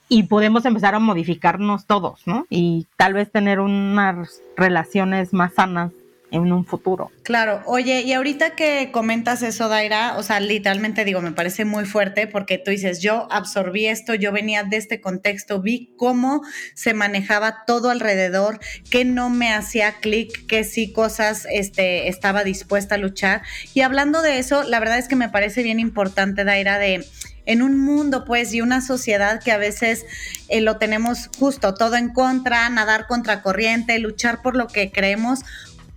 y 0.09 0.25
podemos 0.25 0.65
empezar 0.65 0.95
a 0.95 1.01
modificarnos 1.01 1.87
todos, 1.87 2.27
¿no? 2.27 2.47
Y 2.49 2.87
tal 2.97 3.15
vez 3.15 3.31
tener 3.31 3.61
unas 3.61 4.41
relaciones 4.57 5.33
más 5.33 5.55
sanas 5.55 5.93
en 6.31 6.53
un 6.53 6.65
futuro. 6.65 7.11
Claro, 7.23 7.63
oye, 7.67 8.03
y 8.03 8.13
ahorita 8.13 8.51
que 8.51 8.91
comentas 8.93 9.43
eso, 9.43 9.69
Daira, 9.69 10.17
o 10.17 10.23
sea, 10.23 10.41
literalmente 10.41 11.05
digo, 11.05 11.21
me 11.21 11.33
parece 11.33 11.65
muy 11.65 11.85
fuerte 11.85 12.27
porque 12.27 12.59
tú 12.59 12.71
dices, 12.71 13.01
yo 13.01 13.29
absorbí 13.31 13.87
esto, 13.87 14.15
yo 14.15 14.33
venía 14.33 14.65
de 14.65 14.77
este 14.77 15.01
contexto, 15.01 15.61
vi 15.61 15.95
cómo 15.97 16.43
se 16.75 16.95
manejaba 16.95 17.65
todo 17.67 17.91
alrededor, 17.91 18.59
que 18.91 19.05
no 19.05 19.31
me 19.31 19.53
hacía 19.53 19.95
clic, 20.01 20.47
que 20.47 20.65
sí 20.65 20.93
cosas 20.93 21.47
este, 21.51 22.09
estaba 22.09 22.45
dispuesta 22.45 22.97
a 22.97 22.99
luchar. 22.99 23.43
Y 23.75 23.83
hablando 23.83 24.23
de 24.23 24.39
eso, 24.39 24.63
la 24.65 24.81
verdad 24.81 24.99
es 24.99 25.09
que 25.09 25.17
me 25.17 25.29
parece 25.29 25.63
bien 25.63 25.81
importante, 25.81 26.45
Daira, 26.45 26.79
de 26.79 27.05
en 27.47 27.63
un 27.63 27.79
mundo, 27.79 28.25
pues, 28.25 28.53
y 28.53 28.61
una 28.61 28.81
sociedad 28.81 29.41
que 29.43 29.53
a 29.53 29.57
veces 29.57 30.05
eh, 30.49 30.61
lo 30.61 30.79
tenemos 30.79 31.31
justo 31.39 31.75
todo 31.75 31.95
en 31.97 32.13
contra, 32.13 32.69
nadar 32.69 33.07
contra 33.07 33.41
corriente, 33.41 33.99
luchar 34.01 34.43
por 34.43 34.57
lo 34.57 34.67
que 34.67 34.91
creemos 34.91 35.45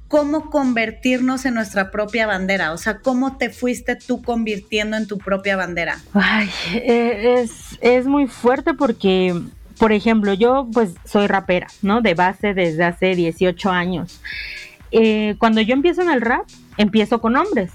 cómo 0.10 0.50
convertirnos 0.50 1.46
en 1.46 1.54
nuestra 1.54 1.92
propia 1.92 2.28
bandera, 2.28 2.74
o 2.74 2.78
sea, 2.78 2.98
cómo 2.98 3.38
te 3.38 3.52
fuiste 3.52 3.96
tú 3.96 4.22
convirtiendo 4.22 4.98
en 4.98 5.08
tu 5.08 5.20
propia 5.20 5.56
bandera. 5.56 6.00
Ay, 6.14 6.50
eh, 6.74 7.46
es, 7.80 8.08
muy 8.08 8.28
fuerte 8.28 8.74
porque, 8.74 9.40
por 9.78 9.94
ejemplo, 9.94 10.34
yo 10.34 10.68
pues 10.74 10.96
soy 11.06 11.28
rapera, 11.28 11.68
¿no? 11.84 12.02
De 12.02 12.16
base 12.16 12.56
desde 12.56 12.84
hace 12.84 13.16
18 13.16 13.70
años. 13.70 14.20
Eh, 14.92 15.36
cuando 15.38 15.62
yo 15.62 15.76
empiezo 15.76 16.02
en 16.02 16.10
el 16.10 16.22
rap, 16.22 16.46
empiezo 16.78 17.22
con 17.22 17.38
hombres. 17.38 17.72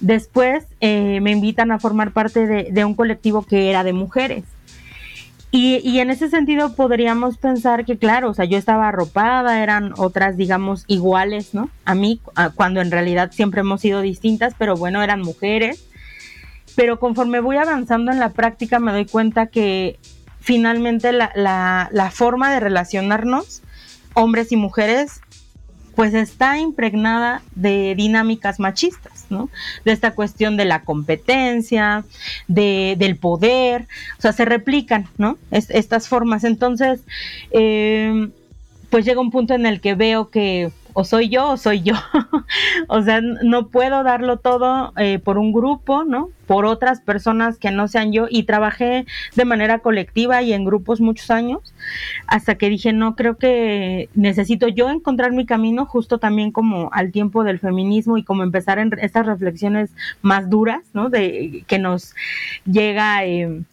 Después 0.00 0.66
eh, 0.80 1.20
me 1.22 1.30
invitan 1.30 1.72
a 1.72 1.78
formar 1.78 2.12
parte 2.12 2.70
de 2.70 2.84
un 2.84 2.94
colectivo 2.94 3.40
que 3.42 3.70
era 3.70 3.82
de 3.82 3.94
mujeres. 3.94 4.44
Y, 5.52 6.00
en 6.00 6.10
ese 6.10 6.28
sentido 6.28 6.74
podríamos 6.74 7.38
pensar 7.38 7.86
que, 7.86 7.96
claro, 7.96 8.30
o 8.30 8.34
sea, 8.34 8.44
yo 8.44 8.58
estaba 8.58 8.88
arropada, 8.88 9.62
eran 9.62 9.94
otras, 9.96 10.36
digamos, 10.36 10.84
iguales, 10.86 11.54
¿no? 11.54 11.70
A 11.84 11.94
mí, 11.94 12.20
cuando 12.56 12.82
en 12.82 12.90
realidad 12.90 13.30
siempre 13.32 13.60
hemos 13.60 13.80
sido 13.80 14.02
distintas, 14.02 14.54
pero 14.58 14.76
bueno, 14.76 15.02
eran 15.02 15.22
mujeres. 15.22 15.86
Pero 16.74 16.98
conforme 16.98 17.40
voy 17.40 17.56
avanzando 17.56 18.12
en 18.12 18.18
la 18.18 18.30
práctica 18.30 18.80
me 18.80 18.92
doy 18.92 19.06
cuenta 19.06 19.46
que 19.46 19.98
finalmente 20.40 21.12
la, 21.12 21.30
la 21.90 22.10
forma 22.10 22.52
de 22.52 22.60
relacionarnos, 22.60 23.62
hombres 24.12 24.52
y 24.52 24.56
mujeres, 24.56 25.22
pues 25.96 26.12
está 26.12 26.58
impregnada 26.58 27.42
de 27.54 27.94
dinámicas 27.96 28.60
machistas, 28.60 29.24
¿no? 29.30 29.48
De 29.86 29.92
esta 29.92 30.14
cuestión 30.14 30.58
de 30.58 30.66
la 30.66 30.82
competencia, 30.82 32.04
de, 32.48 32.96
del 32.98 33.16
poder, 33.16 33.86
o 34.18 34.22
sea, 34.22 34.32
se 34.32 34.44
replican, 34.44 35.08
¿no? 35.16 35.38
estas 35.50 36.06
formas. 36.06 36.44
Entonces, 36.44 37.00
eh, 37.50 38.28
pues 38.90 39.06
llega 39.06 39.20
un 39.22 39.30
punto 39.30 39.54
en 39.54 39.64
el 39.64 39.80
que 39.80 39.94
veo 39.94 40.28
que 40.28 40.70
o 40.98 41.04
soy 41.04 41.28
yo 41.28 41.50
o 41.50 41.56
soy 41.58 41.82
yo. 41.82 41.92
o 42.88 43.02
sea, 43.02 43.20
no 43.20 43.68
puedo 43.68 44.02
darlo 44.02 44.38
todo 44.38 44.94
eh, 44.96 45.18
por 45.18 45.36
un 45.36 45.52
grupo, 45.52 46.04
¿no? 46.04 46.30
Por 46.46 46.64
otras 46.64 47.02
personas 47.02 47.58
que 47.58 47.70
no 47.70 47.86
sean 47.86 48.12
yo. 48.12 48.28
Y 48.30 48.44
trabajé 48.44 49.04
de 49.34 49.44
manera 49.44 49.80
colectiva 49.80 50.40
y 50.40 50.54
en 50.54 50.64
grupos 50.64 51.02
muchos 51.02 51.30
años, 51.30 51.74
hasta 52.26 52.54
que 52.54 52.70
dije, 52.70 52.94
no, 52.94 53.14
creo 53.14 53.36
que 53.36 54.08
necesito 54.14 54.68
yo 54.68 54.88
encontrar 54.88 55.32
mi 55.32 55.44
camino, 55.44 55.84
justo 55.84 56.16
también 56.16 56.50
como 56.50 56.88
al 56.94 57.12
tiempo 57.12 57.44
del 57.44 57.58
feminismo 57.58 58.16
y 58.16 58.24
como 58.24 58.42
empezar 58.42 58.78
en 58.78 58.90
estas 58.98 59.26
reflexiones 59.26 59.90
más 60.22 60.48
duras, 60.48 60.80
¿no? 60.94 61.10
De 61.10 61.62
que 61.66 61.78
nos 61.78 62.14
llega... 62.64 63.22
Eh, 63.26 63.64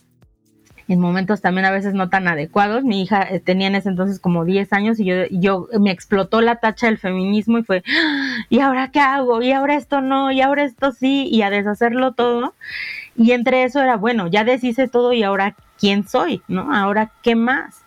en 0.87 0.99
momentos 0.99 1.41
también 1.41 1.65
a 1.65 1.71
veces 1.71 1.93
no 1.93 2.09
tan 2.09 2.27
adecuados. 2.27 2.83
Mi 2.83 3.01
hija 3.01 3.23
eh, 3.23 3.39
tenía 3.39 3.67
en 3.67 3.75
ese 3.75 3.89
entonces 3.89 4.19
como 4.19 4.45
10 4.45 4.71
años 4.73 4.99
y 4.99 5.05
yo, 5.05 5.15
yo 5.31 5.67
me 5.79 5.91
explotó 5.91 6.41
la 6.41 6.57
tacha 6.57 6.87
del 6.87 6.97
feminismo 6.97 7.57
y 7.57 7.63
fue, 7.63 7.83
¡Ah! 7.87 8.45
¿y 8.49 8.59
ahora 8.59 8.91
qué 8.91 8.99
hago? 8.99 9.41
¿Y 9.41 9.51
ahora 9.51 9.75
esto 9.75 10.01
no? 10.01 10.31
¿Y 10.31 10.41
ahora 10.41 10.63
esto 10.63 10.91
sí? 10.91 11.27
Y 11.31 11.41
a 11.41 11.49
deshacerlo 11.49 12.13
todo. 12.13 12.53
Y 13.15 13.31
entre 13.31 13.63
eso 13.63 13.81
era, 13.81 13.95
bueno, 13.97 14.27
ya 14.27 14.43
deshice 14.43 14.87
todo 14.87 15.13
y 15.13 15.23
ahora 15.23 15.55
quién 15.79 16.07
soy, 16.07 16.41
¿no? 16.47 16.73
Ahora 16.75 17.11
qué 17.21 17.35
más. 17.35 17.82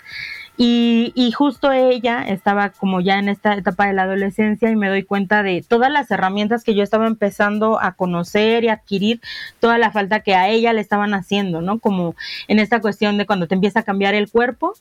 Y, 0.59 1.13
y, 1.15 1.33
justo 1.33 1.71
ella 1.71 2.23
estaba 2.23 2.71
como 2.71 3.03
ya 3.03 3.19
en 3.19 3.29
esta 3.29 3.55
etapa 3.55 3.87
de 3.87 3.93
la 3.93 4.05
adolescencia 4.05 4.71
y 4.71 4.77
me 4.77 4.89
doy 4.89 5.03
cuenta 5.03 5.43
de 5.43 5.63
todas 5.67 5.93
las 5.93 6.11
herramientas 6.11 6.65
que 6.65 6.75
yo 6.75 6.83
estaba 6.83 7.07
empezando 7.07 7.79
a 7.81 7.93
conocer 7.93 8.65
y 8.65 8.69
adquirir, 8.69 9.21
toda 9.61 9.77
la 9.77 9.91
falta 9.91 10.21
que 10.21 10.35
a 10.35 10.49
ella 10.49 10.73
le 10.73 10.81
estaban 10.81 11.13
haciendo, 11.13 11.61
¿no? 11.61 11.79
Como 11.79 12.15
en 12.49 12.59
esta 12.59 12.81
cuestión 12.81 13.19
de 13.19 13.27
cuando 13.27 13.49
te 13.49 13.55
empieza 13.55 13.81
a 13.81 13.83
cambiar 13.83 14.15
el 14.15 14.31
cuerpo, 14.31 14.73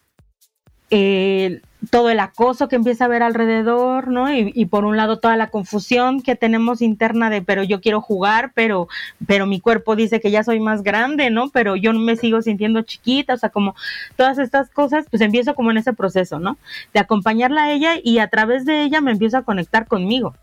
eh, 0.97 1.59
todo 1.89 2.09
el 2.09 2.21
acoso 2.21 2.69
que 2.69 2.77
empieza 2.77 3.03
a 3.03 3.07
haber 3.07 3.21
alrededor, 3.21 4.07
¿no? 4.07 4.33
Y, 4.33 4.65
por 4.67 4.85
un 4.85 4.95
lado 4.95 5.19
toda 5.19 5.35
la 5.35 5.49
confusión 5.49 6.21
que 6.21 6.37
tenemos 6.37 6.81
interna 6.81 7.29
de, 7.29 7.41
pero 7.41 7.63
yo 7.63 7.81
quiero 7.81 7.99
jugar, 7.99 8.53
pero, 8.55 8.87
pero 9.27 9.45
mi 9.45 9.59
cuerpo 9.59 9.97
dice 9.97 10.21
que 10.21 10.31
ya 10.31 10.45
soy 10.45 10.61
más 10.61 10.83
grande, 10.83 11.29
¿no? 11.31 11.49
Pero 11.49 11.75
yo 11.75 11.91
me 11.91 12.15
sigo 12.15 12.41
sintiendo 12.41 12.81
chiquita, 12.81 13.33
o 13.33 13.37
sea, 13.37 13.49
como 13.49 13.75
todas 14.15 14.37
estas 14.37 14.69
cosas, 14.69 15.05
pues 15.09 15.21
empiezo 15.21 15.53
como 15.53 15.71
en 15.71 15.77
ese 15.77 15.91
proceso, 15.91 16.39
¿no? 16.39 16.57
De 16.93 17.01
acompañarla 17.01 17.63
a 17.63 17.71
ella 17.73 17.95
y 18.01 18.19
a 18.19 18.29
través 18.29 18.65
de 18.65 18.83
ella 18.83 19.01
me 19.01 19.11
empiezo 19.11 19.37
a 19.37 19.43
conectar 19.43 19.85
conmigo. 19.87 20.33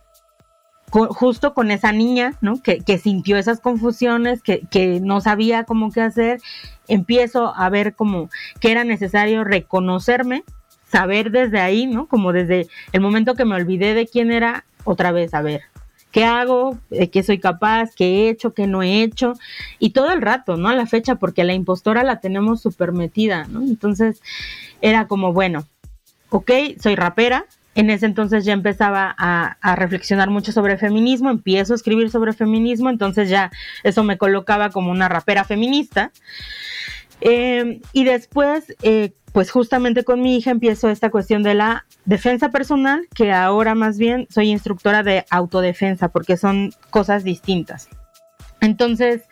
Justo 0.93 1.55
con 1.55 1.71
esa 1.71 1.91
niña, 1.93 2.35
¿no? 2.43 2.61
Que, 2.63 2.99
sintió 2.99 3.39
esas 3.39 3.61
confusiones, 3.61 4.43
que, 4.43 5.01
no 5.03 5.21
sabía 5.21 5.65
cómo 5.65 5.91
qué 5.91 6.03
hacer, 6.03 6.41
empiezo 6.87 7.55
a 7.57 7.71
ver 7.71 7.95
como 7.95 8.29
que 8.61 8.71
era 8.71 8.85
necesario 8.85 9.43
reconocerme, 9.43 10.45
saber 10.87 11.31
desde 11.31 11.61
ahí, 11.61 11.87
¿no? 11.87 12.07
Como 12.07 12.33
desde 12.33 12.69
el 12.93 13.01
momento 13.01 13.35
que 13.35 13.47
me 13.47 13.55
olvidé 13.55 13.95
de 13.95 14.07
quién 14.07 14.31
era, 14.31 14.67
otra 14.85 15.13
vez, 15.13 15.33
a 15.33 15.41
ver, 15.41 15.63
¿qué 16.11 16.25
hago? 16.25 16.79
¿Qué 17.11 17.23
soy 17.23 17.39
capaz? 17.39 17.95
¿Qué 17.97 18.05
he 18.05 18.29
hecho? 18.29 18.53
¿Qué 18.53 18.67
no 18.67 18.83
he 18.83 19.03
hecho? 19.03 19.33
Y 19.79 19.91
todo 19.91 20.13
el 20.13 20.21
rato, 20.21 20.59
¿no? 20.59 20.69
A 20.69 20.75
la 20.75 20.87
fecha, 20.87 21.15
porque 21.15 21.45
la 21.45 21.55
impostora 21.55 22.03
la 22.03 22.21
tenemos 22.21 22.61
súper 22.61 22.93
metida, 22.93 23.47
¿no? 23.49 23.63
Entonces 23.63 24.21
era 24.83 25.07
como, 25.07 25.33
bueno, 25.33 25.65
ok, 26.29 26.51
soy 26.79 26.97
rapera. 26.97 27.47
En 27.75 27.89
ese 27.89 28.07
entonces 28.07 28.45
ya 28.45 28.53
empezaba 28.53 29.15
a, 29.17 29.77
reflexionar 29.77 30.29
mucho 30.31 30.53
sobre 30.53 30.77
feminismo, 30.77 31.31
empiezo 31.31 31.73
a 31.73 31.77
escribir 31.77 32.11
sobre 32.11 32.33
feminismo, 32.33 32.91
entonces 32.91 33.31
ya 33.31 33.51
eso 33.83 34.05
me 34.05 34.19
colocaba 34.19 34.71
como 34.71 34.91
una 34.91 35.09
rapera 35.09 35.45
feminista. 35.45 36.13
Eh, 37.21 37.81
y 37.93 38.05
después, 38.05 38.75
eh, 38.83 39.13
pues 39.33 39.51
justamente 39.51 40.05
con 40.05 40.21
mi 40.21 40.37
hija 40.37 40.51
empiezo 40.51 40.91
esta 40.91 41.11
cuestión 41.11 41.43
de 41.43 41.55
la 41.55 41.87
defensa 42.05 42.51
personal, 42.51 43.07
que 43.15 43.33
ahora 43.33 43.75
más 43.75 43.97
bien 43.97 44.27
soy 44.29 44.51
instructora 44.51 45.03
de 45.03 45.25
autodefensa, 45.31 46.09
porque 46.09 46.37
son 46.37 46.73
cosas 46.91 47.25
distintas. 47.25 47.89
Entonces, 48.63 49.23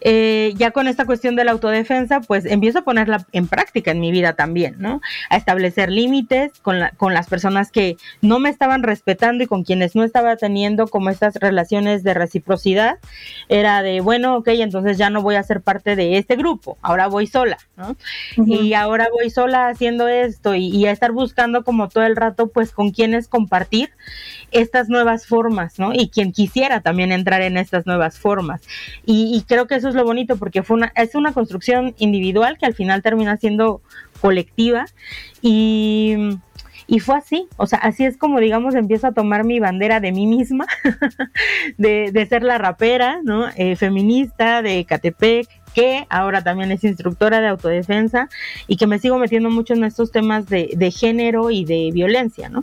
eh, 0.00 0.54
ya 0.56 0.70
con 0.70 0.86
esta 0.86 1.06
cuestión 1.06 1.34
de 1.34 1.44
la 1.44 1.50
autodefensa, 1.50 2.20
pues 2.20 2.44
empiezo 2.44 2.78
a 2.78 2.82
ponerla 2.82 3.26
en 3.32 3.48
práctica 3.48 3.90
en 3.90 3.98
mi 3.98 4.12
vida 4.12 4.34
también, 4.34 4.76
¿no? 4.78 5.00
A 5.28 5.36
establecer 5.36 5.90
límites 5.90 6.52
con, 6.62 6.78
con 6.96 7.12
las 7.12 7.26
personas 7.26 7.72
que 7.72 7.96
no 8.22 8.38
me 8.38 8.48
estaban 8.48 8.84
respetando 8.84 9.42
y 9.42 9.48
con 9.48 9.64
quienes 9.64 9.96
no 9.96 10.04
estaba 10.04 10.36
teniendo 10.36 10.86
como 10.86 11.10
estas 11.10 11.34
relaciones 11.34 12.04
de 12.04 12.14
reciprocidad. 12.14 12.98
Era 13.48 13.82
de, 13.82 14.00
bueno, 14.00 14.36
ok, 14.36 14.48
entonces 14.50 14.98
ya 14.98 15.10
no 15.10 15.20
voy 15.20 15.34
a 15.34 15.42
ser 15.42 15.62
parte 15.62 15.96
de 15.96 16.16
este 16.16 16.36
grupo, 16.36 16.78
ahora 16.80 17.08
voy 17.08 17.26
sola, 17.26 17.58
¿no? 17.76 17.96
Y 18.36 18.74
ahora 18.74 19.08
voy 19.12 19.30
sola 19.30 19.66
haciendo 19.66 20.06
esto 20.06 20.54
y, 20.54 20.68
y, 20.68 20.86
a 20.86 20.92
estar 20.92 21.10
buscando 21.10 21.64
como 21.64 21.88
todo 21.88 22.04
el 22.04 22.14
rato, 22.14 22.50
pues 22.50 22.70
con 22.70 22.92
quienes 22.92 23.26
compartir 23.26 23.90
estas 24.52 24.88
nuevas 24.88 25.26
formas, 25.26 25.80
¿no? 25.80 25.92
Y 25.92 26.08
quien 26.08 26.30
quisiera 26.30 26.82
también 26.82 27.10
entrar 27.10 27.42
en 27.42 27.56
estas 27.56 27.84
nuevas 27.84 28.16
formas. 28.16 28.62
Y, 29.04 29.44
creo 29.46 29.66
que 29.66 29.76
eso 29.76 29.88
es 29.88 29.94
lo 29.94 30.04
bonito 30.04 30.36
porque 30.36 30.62
fue 30.62 30.76
una, 30.76 30.92
es 30.96 31.14
una 31.14 31.32
construcción 31.32 31.94
individual 31.98 32.58
que 32.58 32.66
al 32.66 32.74
final 32.74 33.02
termina 33.02 33.36
siendo 33.36 33.80
colectiva 34.20 34.86
y, 35.42 36.38
fue 37.00 37.16
así, 37.16 37.48
o 37.56 37.66
sea, 37.66 37.78
así 37.80 38.04
es 38.04 38.16
como 38.16 38.40
digamos 38.40 38.74
empiezo 38.74 39.08
a 39.08 39.12
tomar 39.12 39.44
mi 39.44 39.60
bandera 39.60 40.00
de 40.00 40.12
mí 40.12 40.26
misma, 40.26 40.66
de, 41.78 42.26
ser 42.28 42.42
la 42.42 42.58
rapera, 42.58 43.20
¿no? 43.22 43.48
Eh, 43.56 43.76
feminista 43.76 44.62
de 44.62 44.84
Catepec, 44.84 45.48
que 45.74 46.06
ahora 46.08 46.42
también 46.42 46.72
es 46.72 46.84
instructora 46.84 47.40
de 47.40 47.48
autodefensa 47.48 48.28
y 48.66 48.76
que 48.76 48.86
me 48.86 48.98
sigo 48.98 49.18
metiendo 49.18 49.50
mucho 49.50 49.74
en 49.74 49.84
estos 49.84 50.10
temas 50.10 50.46
de, 50.46 50.70
de 50.76 50.90
género 50.90 51.50
y 51.50 51.64
de 51.64 51.90
violencia, 51.92 52.48
¿no? 52.48 52.62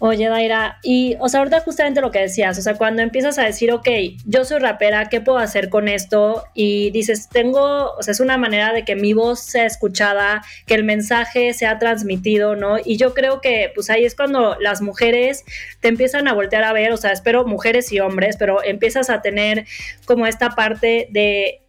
Oye, 0.00 0.28
Daira, 0.28 0.80
y, 0.82 1.16
o 1.20 1.28
sea, 1.28 1.38
ahorita 1.38 1.60
justamente 1.60 2.00
lo 2.00 2.10
que 2.10 2.18
decías, 2.18 2.58
o 2.58 2.62
sea, 2.62 2.74
cuando 2.74 3.00
empiezas 3.00 3.38
a 3.38 3.44
decir, 3.44 3.70
ok, 3.70 3.88
yo 4.26 4.44
soy 4.44 4.58
rapera, 4.58 5.08
¿qué 5.08 5.20
puedo 5.20 5.38
hacer 5.38 5.68
con 5.68 5.86
esto? 5.86 6.42
Y 6.52 6.90
dices, 6.90 7.28
tengo, 7.28 7.92
o 7.92 8.02
sea, 8.02 8.10
es 8.10 8.18
una 8.18 8.36
manera 8.36 8.72
de 8.72 8.84
que 8.84 8.96
mi 8.96 9.12
voz 9.12 9.38
sea 9.40 9.66
escuchada, 9.66 10.42
que 10.66 10.74
el 10.74 10.82
mensaje 10.82 11.54
sea 11.54 11.78
transmitido, 11.78 12.56
¿no? 12.56 12.76
Y 12.84 12.96
yo 12.96 13.14
creo 13.14 13.40
que, 13.40 13.70
pues 13.72 13.88
ahí 13.88 14.04
es 14.04 14.16
cuando 14.16 14.56
las 14.58 14.82
mujeres 14.82 15.44
te 15.78 15.88
empiezan 15.88 16.26
a 16.26 16.34
voltear 16.34 16.64
a 16.64 16.72
ver, 16.72 16.90
o 16.90 16.96
sea, 16.96 17.12
espero 17.12 17.46
mujeres 17.46 17.92
y 17.92 18.00
hombres, 18.00 18.36
pero 18.36 18.64
empiezas 18.64 19.10
a 19.10 19.22
tener 19.22 19.64
como 20.06 20.26
esta 20.26 20.50
parte 20.50 21.06
de 21.12 21.60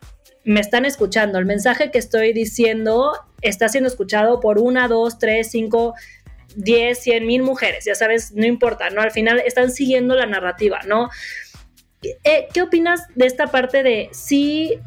me 0.44 0.60
están 0.60 0.86
escuchando. 0.86 1.38
El 1.38 1.46
mensaje 1.46 1.92
que 1.92 2.00
estoy 2.00 2.34
diciendo 2.34 3.14
está 3.42 3.70
siendo 3.70 3.88
escuchado 3.88 4.40
por 4.40 4.60
una, 4.60 4.88
dos, 4.88 5.20
tres, 5.20 5.50
cinco, 5.52 5.94
diez, 6.56 7.00
cien 7.00 7.26
mil 7.26 7.44
mujeres. 7.44 7.86
Ya 7.86 7.96
sabes, 7.96 8.32
no 8.34 8.46
importa, 8.46 8.90
¿no? 8.90 9.02
Al 9.02 9.12
final 9.12 9.42
están 9.46 9.72
siguiendo 9.72 10.16
la 10.16 10.26
narrativa, 10.26 10.80
¿no? 10.88 11.10
Eh, 12.24 12.48
¿Qué 12.54 12.62
opinas 12.62 13.02
de 13.16 13.26
esta 13.26 13.48
parte 13.48 13.84
de 13.84 14.10
si 14.12 14.80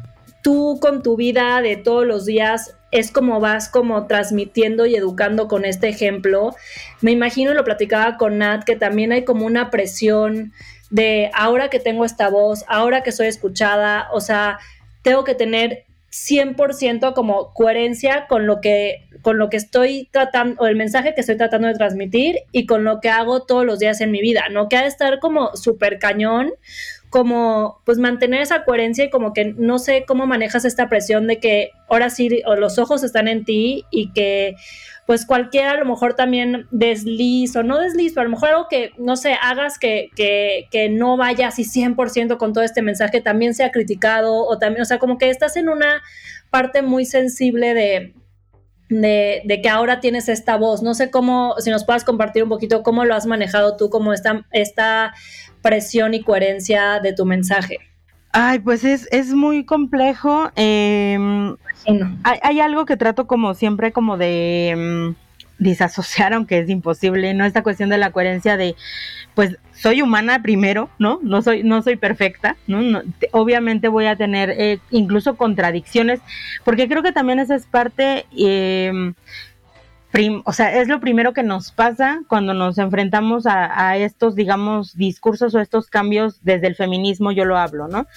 tú 0.43 0.79
con 0.81 1.03
tu 1.03 1.15
vida 1.15 1.61
de 1.61 1.75
todos 1.75 2.05
los 2.05 2.25
días 2.25 2.75
es 2.91 3.11
como 3.11 3.39
vas 3.39 3.69
como 3.69 4.07
transmitiendo 4.07 4.85
y 4.85 4.95
educando 4.95 5.47
con 5.47 5.65
este 5.65 5.89
ejemplo? 5.89 6.55
Me 7.01 7.11
imagino, 7.11 7.53
lo 7.53 7.63
platicaba 7.63 8.17
con 8.17 8.37
Nat, 8.37 8.63
que 8.63 8.75
también 8.75 9.11
hay 9.11 9.25
como 9.25 9.45
una 9.45 9.69
presión 9.69 10.53
de 10.89 11.29
ahora 11.33 11.69
que 11.69 11.79
tengo 11.79 12.05
esta 12.05 12.29
voz, 12.29 12.63
ahora 12.67 13.03
que 13.03 13.11
soy 13.11 13.27
escuchada, 13.27 14.07
o 14.11 14.21
sea, 14.21 14.59
tengo 15.03 15.23
que 15.23 15.35
tener 15.35 15.85
100% 16.11 17.13
como 17.13 17.53
coherencia 17.53 18.25
con 18.27 18.47
lo 18.47 18.61
que 18.61 19.05
con 19.21 19.37
lo 19.37 19.49
que 19.49 19.57
estoy 19.57 20.07
tratando 20.11 20.61
o 20.61 20.67
el 20.67 20.75
mensaje 20.75 21.13
que 21.13 21.21
estoy 21.21 21.37
tratando 21.37 21.67
de 21.67 21.73
transmitir 21.73 22.37
y 22.51 22.65
con 22.65 22.83
lo 22.83 23.01
que 23.01 23.09
hago 23.09 23.43
todos 23.43 23.65
los 23.65 23.79
días 23.79 23.99
en 24.01 24.11
mi 24.11 24.21
vida, 24.21 24.47
¿no? 24.49 24.69
Que 24.69 24.77
ha 24.77 24.81
de 24.81 24.87
estar 24.87 25.19
como 25.19 25.55
súper 25.55 25.99
cañón, 25.99 26.51
como 27.09 27.81
pues 27.85 27.97
mantener 27.97 28.41
esa 28.41 28.63
coherencia 28.63 29.03
y 29.05 29.09
como 29.09 29.33
que 29.33 29.53
no 29.57 29.79
sé 29.79 30.05
cómo 30.07 30.25
manejas 30.25 30.63
esta 30.63 30.87
presión 30.89 31.27
de 31.27 31.39
que 31.39 31.71
ahora 31.89 32.09
sí 32.09 32.41
los 32.57 32.79
ojos 32.79 33.03
están 33.03 33.27
en 33.27 33.43
ti 33.43 33.85
y 33.91 34.13
que 34.13 34.55
pues 35.09 35.25
cualquiera 35.25 35.71
a 35.71 35.77
lo 35.77 35.85
mejor 35.85 36.13
también 36.13 36.67
desliz 36.69 37.55
o 37.55 37.63
no 37.63 37.79
desliz, 37.79 38.13
pero 38.13 38.21
a 38.21 38.23
lo 38.25 38.29
mejor 38.29 38.49
algo 38.49 38.67
que, 38.69 38.91
no 38.99 39.15
sé, 39.15 39.35
hagas 39.41 39.79
que, 39.79 40.11
que, 40.15 40.67
que 40.69 40.87
no 40.87 41.17
vaya 41.17 41.47
así 41.47 41.63
100% 41.63 42.37
con 42.37 42.53
todo 42.53 42.63
este 42.63 42.83
mensaje 42.83 43.19
también 43.19 43.55
sea 43.55 43.71
criticado 43.71 44.45
o 44.45 44.59
también, 44.59 44.83
o 44.83 44.85
sea, 44.85 44.99
como 44.99 45.17
que 45.17 45.31
estás 45.31 45.57
en 45.57 45.67
una 45.67 46.03
parte 46.51 46.83
muy 46.83 47.05
sensible 47.05 47.73
de, 47.73 48.13
de, 48.89 49.41
de, 49.45 49.61
que 49.63 49.69
ahora 49.69 49.99
tienes 49.99 50.29
esta 50.29 50.57
voz. 50.57 50.83
No 50.83 50.93
sé 50.93 51.09
cómo, 51.09 51.55
si 51.57 51.71
nos 51.71 51.85
puedas 51.85 52.03
compartir 52.03 52.43
un 52.43 52.49
poquito 52.49 52.83
cómo 52.83 53.03
lo 53.03 53.15
has 53.15 53.25
manejado 53.25 53.77
tú, 53.77 53.89
como 53.89 54.13
esta, 54.13 54.45
esta 54.51 55.15
presión 55.63 56.13
y 56.13 56.21
coherencia 56.21 56.99
de 56.99 57.13
tu 57.13 57.25
mensaje. 57.25 57.79
Ay, 58.31 58.59
pues 58.59 58.83
es, 58.83 59.07
es 59.11 59.33
muy 59.33 59.65
complejo. 59.65 60.51
Eh, 60.55 61.17
hay, 62.23 62.39
hay, 62.43 62.59
algo 62.59 62.85
que 62.85 62.97
trato 62.97 63.25
como 63.25 63.53
siempre 63.55 63.91
como 63.91 64.17
de 64.17 64.73
um, 64.75 65.15
disasociar, 65.57 66.33
aunque 66.33 66.59
es 66.59 66.69
imposible, 66.69 67.33
¿no? 67.33 67.45
Esta 67.45 67.63
cuestión 67.63 67.89
de 67.89 67.97
la 67.97 68.11
coherencia 68.11 68.55
de, 68.55 68.75
pues, 69.33 69.57
soy 69.73 70.01
humana 70.01 70.41
primero, 70.41 70.89
¿no? 70.99 71.19
No 71.23 71.41
soy, 71.41 71.63
no 71.63 71.81
soy 71.81 71.95
perfecta, 71.95 72.55
¿no? 72.67 72.81
no 72.81 73.01
obviamente 73.31 73.87
voy 73.87 74.05
a 74.05 74.15
tener 74.15 74.49
eh, 74.51 74.79
incluso 74.91 75.35
contradicciones, 75.35 76.19
porque 76.63 76.87
creo 76.87 77.03
que 77.03 77.11
también 77.11 77.39
esa 77.39 77.55
es 77.55 77.65
parte... 77.65 78.25
Eh, 78.37 79.13
o 80.43 80.53
sea, 80.53 80.75
es 80.81 80.87
lo 80.87 80.99
primero 80.99 81.33
que 81.33 81.43
nos 81.43 81.71
pasa 81.71 82.21
cuando 82.27 82.53
nos 82.53 82.77
enfrentamos 82.77 83.45
a, 83.45 83.89
a, 83.89 83.97
estos, 83.97 84.35
digamos, 84.35 84.95
discursos 84.97 85.53
o 85.53 85.59
estos 85.59 85.87
cambios 85.87 86.43
desde 86.43 86.67
el 86.67 86.75
feminismo, 86.75 87.31
yo 87.31 87.45
lo 87.45 87.57
hablo, 87.57 87.87
¿no? 87.87 88.07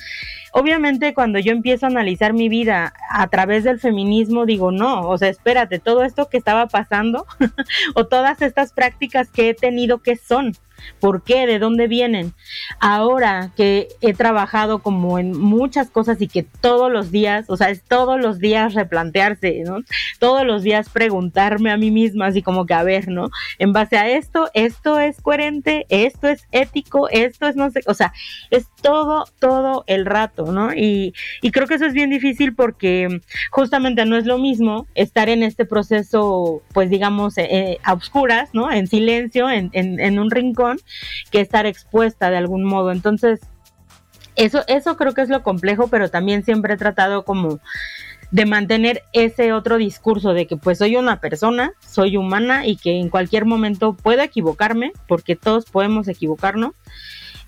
Obviamente 0.52 1.14
cuando 1.14 1.38
yo 1.38 1.52
empiezo 1.52 1.87
a 1.87 1.90
analizar 1.90 2.32
mi 2.32 2.49
vida 2.49 2.94
a 3.11 3.26
través 3.28 3.64
del 3.64 3.78
feminismo, 3.78 4.46
digo, 4.46 4.72
no, 4.72 5.08
o 5.08 5.18
sea, 5.18 5.28
espérate, 5.28 5.78
todo 5.78 6.02
esto 6.02 6.28
que 6.28 6.38
estaba 6.38 6.66
pasando 6.66 7.26
o 7.94 8.06
todas 8.06 8.42
estas 8.42 8.72
prácticas 8.72 9.30
que 9.30 9.50
he 9.50 9.54
tenido, 9.54 9.99
¿qué 9.99 10.16
son? 10.16 10.54
¿Por 11.00 11.22
qué? 11.22 11.46
¿De 11.46 11.58
dónde 11.58 11.88
vienen? 11.88 12.34
Ahora 12.80 13.50
que 13.56 13.88
he 14.00 14.14
trabajado 14.14 14.80
como 14.80 15.18
en 15.18 15.38
muchas 15.38 15.90
cosas 15.90 16.20
y 16.20 16.28
que 16.28 16.42
todos 16.42 16.90
los 16.90 17.11
días, 17.11 17.46
o 17.49 17.56
sea, 17.56 17.70
es 17.70 17.82
todos 17.82 18.20
los 18.20 18.38
días 18.38 18.75
replantearse, 18.75 19.62
¿no? 19.64 19.78
Todos 20.18 20.44
los 20.46 20.62
días 20.62 20.88
preguntarme 20.88 21.70
a 21.70 21.76
mí 21.82 21.90
misma, 21.90 22.26
así 22.26 22.42
como 22.42 22.64
que 22.64 22.74
a 22.74 22.82
ver, 22.84 23.08
¿no? 23.08 23.28
En 23.58 23.72
base 23.72 23.96
a 23.96 24.08
esto, 24.08 24.48
esto 24.54 24.98
es 25.00 25.20
coherente, 25.20 25.86
esto 25.88 26.28
es 26.28 26.46
ético, 26.52 27.08
esto 27.10 27.48
es 27.48 27.56
no 27.56 27.70
sé, 27.70 27.80
o 27.86 27.94
sea, 27.94 28.12
es 28.50 28.66
todo, 28.80 29.24
todo 29.38 29.84
el 29.86 30.06
rato, 30.06 30.52
¿no? 30.52 30.73
Y, 30.73 31.12
y 31.42 31.50
creo 31.50 31.66
que 31.66 31.75
eso 31.75 31.86
es 31.86 31.95
bien 31.95 32.10
difícil 32.10 32.54
porque 32.54 33.21
justamente 33.50 34.04
no 34.06 34.16
es 34.16 34.26
lo 34.26 34.38
mismo 34.38 34.86
estar 34.95 35.28
en 35.28 35.42
este 35.42 35.64
proceso, 35.64 36.62
pues 36.73 36.88
digamos, 36.90 37.36
eh, 37.38 37.78
a 37.82 37.95
oscuras, 37.95 38.50
¿no? 38.52 38.71
En 38.71 38.86
silencio, 38.86 39.50
en, 39.50 39.71
en, 39.73 39.99
en 39.99 40.18
un 40.18 40.30
rincón 40.30 40.78
que 41.30 41.40
estar 41.40 41.66
expuesta 41.66 42.30
de 42.30 42.36
algún 42.36 42.64
modo. 42.64 42.92
Entonces, 42.92 43.40
eso, 44.36 44.62
eso 44.66 44.97
creo 44.97 45.12
que 45.12 45.23
es 45.23 45.28
lo 45.28 45.42
complejo, 45.42 45.88
pero 45.88 46.10
también 46.10 46.45
siempre 46.45 46.75
he 46.75 46.76
tratado 46.76 47.25
como 47.25 47.60
de 48.32 48.47
mantener 48.47 49.02
ese 49.12 49.52
otro 49.52 49.76
discurso 49.76 50.32
de 50.32 50.47
que 50.47 50.56
pues 50.56 50.78
soy 50.78 50.97
una 50.97 51.21
persona, 51.21 51.73
soy 51.86 52.16
humana 52.16 52.66
y 52.66 52.76
que 52.76 52.99
en 52.99 53.08
cualquier 53.08 53.45
momento 53.45 53.95
puedo 53.95 54.23
equivocarme, 54.23 54.92
porque 55.06 55.36
todos 55.36 55.66
podemos 55.66 56.08
equivocarnos. 56.08 56.73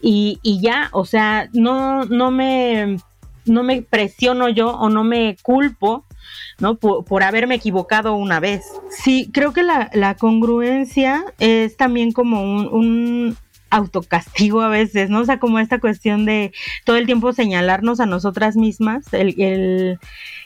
Y, 0.01 0.39
y 0.43 0.61
ya, 0.61 0.91
o 0.93 1.07
sea, 1.07 1.49
no, 1.53 2.05
no 2.05 2.31
me 2.31 2.99
no 3.47 3.63
me 3.63 3.83
presiono 3.83 4.49
yo 4.49 4.71
o 4.71 4.89
no 4.89 5.05
me 5.05 5.37
culpo 5.43 6.05
¿no? 6.59 6.77
Por, 6.77 7.23
haberme 7.23 7.57
equivocado 7.57 8.15
una 8.15 8.41
vez. 8.41 8.65
Sí, 8.91 9.31
creo 9.33 9.53
que 9.53 9.63
la, 9.63 9.91
la 9.93 10.15
congruencia 10.15 11.25
es 11.39 11.77
también 11.77 12.13
como 12.13 12.43
un, 12.43 12.69
un, 12.69 13.37
autocastigo 13.75 14.61
a 14.61 14.69
veces, 14.69 15.11
¿no? 15.11 15.21
O 15.21 15.25
sea, 15.25 15.41
como 15.41 15.59
esta 15.59 15.81
cuestión 15.81 16.25
de 16.25 16.53
todo 16.85 16.97
el 16.97 17.07
tiempo 17.07 17.33
señalarnos 17.33 17.99
a 17.99 18.07
nosotras 18.07 18.57
mismas, 18.57 19.13
el, 19.13 19.99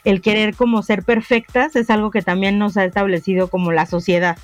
el, 0.05 0.23
querer 0.23 0.55
como 0.55 0.83
ser 0.83 1.03
perfectas 1.03 1.77
es 1.77 1.91
algo 1.91 2.11
que 2.11 2.23
también 2.23 2.59
nos 2.59 2.79
ha 2.79 2.85
establecido 2.85 3.49
como 3.49 3.71
la 3.71 3.85
sociedad, 3.85 4.39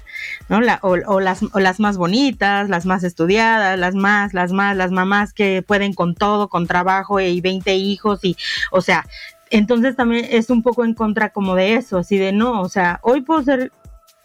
¿no? 0.51 0.61
La, 0.61 0.81
o, 0.83 0.97
o, 1.07 1.20
las, 1.20 1.42
o 1.53 1.61
las 1.61 1.81
más 1.81 1.97
bonitas, 1.97 2.68
las 2.68 2.85
más 2.85 3.05
estudiadas, 3.05 3.79
las 3.79 3.94
más, 3.94 4.35
las 4.35 4.53
más, 4.53 4.77
las 4.77 4.90
mamás 4.90 5.33
que 5.33 5.64
pueden 5.66 5.94
con 5.94 6.14
todo, 6.14 6.49
con 6.49 6.66
trabajo 6.66 7.20
y 7.20 7.40
20 7.40 7.75
hijos 7.77 8.23
y, 8.23 8.37
o 8.70 8.83
sea, 8.83 9.07
entonces 9.51 9.97
también 9.97 10.27
es 10.31 10.51
un 10.51 10.62
poco 10.62 10.85
en 10.85 10.94
contra 10.94 11.31
como 11.31 11.55
de 11.55 11.75
eso, 11.75 11.99
así 11.99 12.18
de 12.18 12.33
no, 12.33 12.61
o 12.61 12.68
sea, 12.68 13.01
hoy 13.03 13.23
puedo 13.23 13.42
ser 13.42 13.73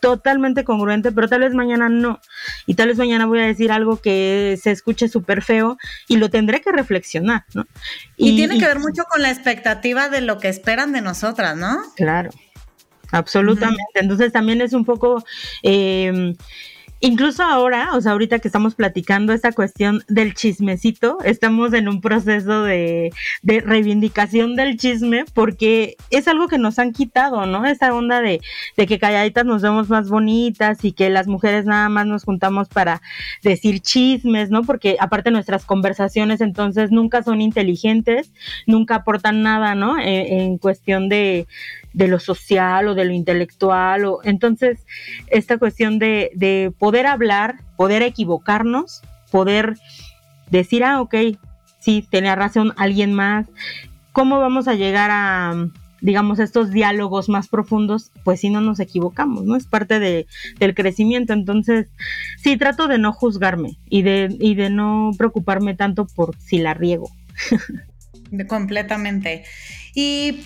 totalmente 0.02 0.64
congruente, 0.64 1.12
pero 1.12 1.28
tal 1.28 1.42
vez 1.42 1.54
mañana 1.54 1.90
no. 1.90 2.20
Y 2.66 2.76
tal 2.76 2.90
vez 2.90 2.98
mañana 2.98 3.26
voy 3.26 3.40
a 3.40 3.46
decir 3.46 3.72
algo 3.72 4.02
que 4.02 4.58
se 4.62 4.72
escuche 4.72 5.08
súper 5.08 5.42
feo 5.42 5.78
y 6.08 6.18
lo 6.18 6.30
tendré 6.30 6.62
que 6.62 6.72
reflexionar, 6.72 7.46
¿no? 7.54 7.66
Y, 8.18 8.32
y 8.32 8.36
tiene 8.36 8.60
que 8.60 8.66
ver 8.66 8.80
mucho 8.80 9.04
con 9.10 9.22
la 9.22 9.32
expectativa 9.32 10.10
de 10.10 10.22
lo 10.22 10.38
que 10.40 10.50
esperan 10.50 10.92
de 10.92 11.02
nosotras, 11.02 11.58
¿no? 11.58 11.80
Claro, 11.96 12.30
absolutamente. 13.12 13.82
Uh 13.82 13.98
-huh. 13.98 14.02
Entonces 14.02 14.32
también 14.32 14.62
es 14.62 14.74
un 14.74 14.86
poco... 14.86 15.24
Eh, 15.64 16.36
Incluso 17.02 17.44
ahora, 17.44 17.92
o 17.94 18.02
sea, 18.02 18.12
ahorita 18.12 18.40
que 18.40 18.50
estamos 18.50 18.76
platicando 18.76 19.32
esta 19.32 19.54
cuestión 19.54 20.04
del 20.10 20.34
chismecito, 20.34 21.20
estamos 21.24 21.72
en 21.72 21.88
un 21.88 22.02
proceso 22.02 22.64
de, 22.64 23.12
de, 23.42 23.62
reivindicación 23.62 24.58
del 24.58 24.78
chisme 24.78 25.24
porque 25.34 25.96
es 26.10 26.28
algo 26.28 26.50
que 26.50 26.58
nos 26.58 26.78
han 26.78 26.92
quitado, 26.92 27.46
¿no? 27.46 27.66
Esa 27.66 27.94
onda 27.94 28.22
de, 28.22 28.42
de, 28.76 28.86
que 28.86 29.00
calladitas 29.00 29.46
nos 29.46 29.62
vemos 29.62 29.88
más 29.88 30.10
bonitas 30.10 30.84
y 30.84 30.92
que 30.92 31.10
las 31.10 31.28
mujeres 31.28 31.64
nada 31.64 31.88
más 31.88 32.06
nos 32.06 32.26
juntamos 32.26 32.68
para 32.68 33.02
decir 33.44 33.80
chismes, 33.80 34.50
¿no? 34.50 34.64
Porque 34.64 34.98
aparte 35.00 35.32
nuestras 35.32 35.64
conversaciones 35.64 36.42
entonces 36.42 36.92
nunca 36.92 37.24
son 37.24 37.40
inteligentes, 37.40 38.34
nunca 38.68 38.96
aportan 38.96 39.42
nada, 39.42 39.74
¿no? 39.74 39.98
En, 39.98 40.08
en 40.08 40.58
cuestión 40.58 41.08
de, 41.08 41.48
de 41.94 42.08
lo 42.08 42.20
social 42.20 42.88
o 42.88 42.96
de 42.96 43.06
lo 43.06 43.14
intelectual. 43.14 44.06
O, 44.06 44.20
entonces, 44.24 44.86
esta 45.28 45.58
cuestión 45.58 46.00
de, 46.00 46.32
de 46.36 46.72
poder 46.78 47.08
hablar, 47.08 47.56
poder 47.76 48.02
equivocarnos, 48.02 49.02
poder 49.32 49.76
decir, 50.50 50.84
ah, 50.84 51.02
ok, 51.02 51.16
sí, 51.80 52.06
tenía 52.10 52.36
razón 52.36 52.74
alguien 52.78 53.14
más. 53.14 53.48
¿Cómo 54.12 54.40
vamos 54.40 54.68
a 54.68 54.76
llegar 54.76 55.10
a, 55.12 55.70
digamos, 56.02 56.40
estos 56.40 56.72
diálogos 56.72 57.30
más 57.30 57.48
profundos? 57.48 58.12
Pues 58.24 58.42
si 58.42 58.50
no 58.50 58.62
nos 58.62 58.80
equivocamos, 58.80 59.46
¿no? 59.46 59.56
Es 59.56 59.66
parte 59.66 60.00
de, 60.00 60.28
del 60.60 60.76
crecimiento. 60.76 61.34
Entonces, 61.34 61.88
sí, 62.42 62.58
trato 62.58 62.88
de 62.88 62.98
no 62.98 63.14
juzgarme 63.14 63.78
y 63.90 64.02
de, 64.02 64.36
y 64.40 64.56
de 64.56 64.70
no 64.70 65.12
preocuparme 65.18 65.76
tanto 65.76 66.06
por 66.06 66.36
si 66.38 66.60
la 66.60 66.74
riego. 66.74 67.10
Completamente. 68.48 69.44
Y 69.96 70.44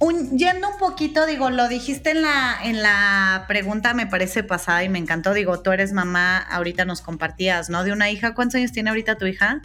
un, 0.00 0.38
yendo 0.38 0.68
un 0.68 0.78
poquito, 0.78 1.26
digo, 1.26 1.50
lo 1.50 1.68
dijiste 1.68 2.10
en 2.10 2.22
la, 2.22 2.56
en 2.62 2.82
la 2.82 3.44
pregunta, 3.48 3.94
me 3.94 4.06
parece 4.06 4.42
pasada 4.42 4.84
y 4.84 4.88
me 4.88 4.98
encantó. 4.98 5.32
Digo, 5.32 5.60
tú 5.60 5.72
eres 5.72 5.92
mamá, 5.92 6.38
ahorita 6.38 6.84
nos 6.84 7.00
compartías, 7.00 7.70
¿no? 7.70 7.84
De 7.84 7.92
una 7.92 8.10
hija. 8.10 8.34
¿Cuántos 8.34 8.56
años 8.56 8.72
tiene 8.72 8.90
ahorita 8.90 9.16
tu 9.16 9.26
hija? 9.26 9.62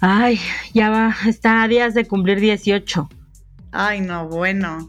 Ay, 0.00 0.40
ya 0.74 0.90
va, 0.90 1.16
está 1.26 1.62
a 1.62 1.68
días 1.68 1.94
de 1.94 2.06
cumplir 2.06 2.38
18. 2.38 3.08
Ay, 3.72 4.00
no, 4.00 4.28
bueno. 4.28 4.88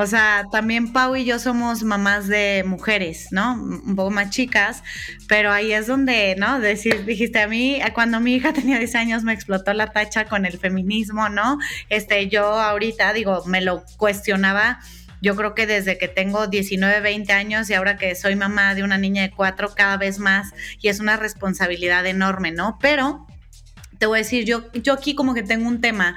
O 0.00 0.06
sea, 0.06 0.46
también 0.50 0.94
Pau 0.94 1.14
y 1.14 1.26
yo 1.26 1.38
somos 1.38 1.82
mamás 1.82 2.26
de 2.26 2.64
mujeres, 2.66 3.28
¿no? 3.32 3.52
Un 3.52 3.94
poco 3.96 4.10
más 4.10 4.30
chicas, 4.30 4.82
pero 5.28 5.52
ahí 5.52 5.74
es 5.74 5.88
donde, 5.88 6.36
¿no? 6.38 6.58
Decir, 6.58 7.04
dijiste 7.04 7.38
a 7.38 7.46
mí, 7.46 7.78
cuando 7.92 8.18
mi 8.18 8.34
hija 8.34 8.52
tenía 8.54 8.78
10 8.78 8.94
años 8.94 9.24
me 9.24 9.34
explotó 9.34 9.74
la 9.74 9.88
tacha 9.88 10.24
con 10.24 10.46
el 10.46 10.58
feminismo, 10.58 11.28
¿no? 11.28 11.58
Este, 11.90 12.28
yo 12.28 12.46
ahorita, 12.46 13.12
digo, 13.12 13.44
me 13.44 13.60
lo 13.60 13.84
cuestionaba 13.98 14.80
yo 15.20 15.36
creo 15.36 15.54
que 15.54 15.66
desde 15.66 15.98
que 15.98 16.08
tengo 16.08 16.46
19, 16.46 17.00
20 17.00 17.34
años 17.34 17.68
y 17.68 17.74
ahora 17.74 17.98
que 17.98 18.14
soy 18.14 18.36
mamá 18.36 18.74
de 18.74 18.82
una 18.82 18.96
niña 18.96 19.20
de 19.20 19.30
cuatro, 19.30 19.74
cada 19.76 19.98
vez 19.98 20.18
más, 20.18 20.54
y 20.80 20.88
es 20.88 20.98
una 20.98 21.18
responsabilidad 21.18 22.06
enorme, 22.06 22.52
¿no? 22.52 22.78
Pero 22.80 23.26
te 23.98 24.06
voy 24.06 24.20
a 24.20 24.22
decir, 24.22 24.46
yo, 24.46 24.72
yo 24.72 24.94
aquí 24.94 25.14
como 25.14 25.34
que 25.34 25.42
tengo 25.42 25.68
un 25.68 25.82
tema 25.82 26.16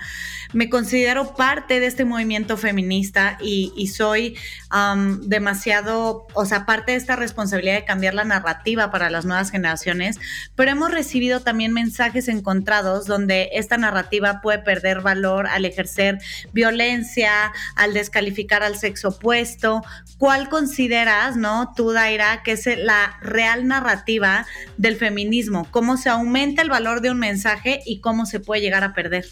me 0.54 0.70
considero 0.70 1.36
parte 1.36 1.80
de 1.80 1.88
este 1.88 2.06
movimiento 2.06 2.58
feminista 2.58 3.38
y, 3.42 3.88
soy 3.88 4.38
demasiado, 5.24 6.28
o 6.34 6.46
sea, 6.46 6.66
parte 6.66 6.94
de 6.94 6.98
esta 6.98 7.16
responsabilidad 7.16 7.76
de 7.76 7.86
cambiar 7.86 8.14
la 8.14 8.24
narrativa 8.24 8.92
para 8.92 9.10
las 9.10 9.26
nuevas 9.26 9.52
generaciones, 9.52 10.20
pero 10.56 10.72
hemos 10.72 10.92
recibido 10.92 11.42
también 11.42 11.74
mensajes 11.74 12.28
encontrados 12.28 13.06
donde 13.06 13.50
esta 13.54 13.78
narrativa 13.78 14.42
puede 14.42 14.60
perder 14.60 15.02
valor 15.02 15.48
al 15.48 15.66
ejercer 15.66 16.20
violencia, 16.54 17.52
al 17.76 17.94
descalificar 17.94 18.64
al 18.64 18.78
sexo 18.78 19.10
opuesto. 19.10 19.84
¿Cuál 20.18 20.50
consideras, 20.50 21.36
no, 21.36 21.74
tú, 21.76 21.92
Daira, 21.92 22.42
que 22.44 22.54
es 22.54 22.66
la 22.78 23.18
real 23.22 23.68
narrativa 23.68 24.46
del 24.78 24.96
feminismo? 24.96 25.68
¿Cómo 25.72 25.98
se 25.98 26.10
aumenta 26.10 26.62
el 26.62 26.70
valor 26.70 27.02
de 27.02 27.12
un 27.12 27.20
mensaje 27.20 27.82
y 27.86 28.00
cómo 28.00 28.26
se 28.26 28.40
puede 28.40 28.62
llegar 28.62 28.84
a 28.84 28.94
perder? 28.94 29.26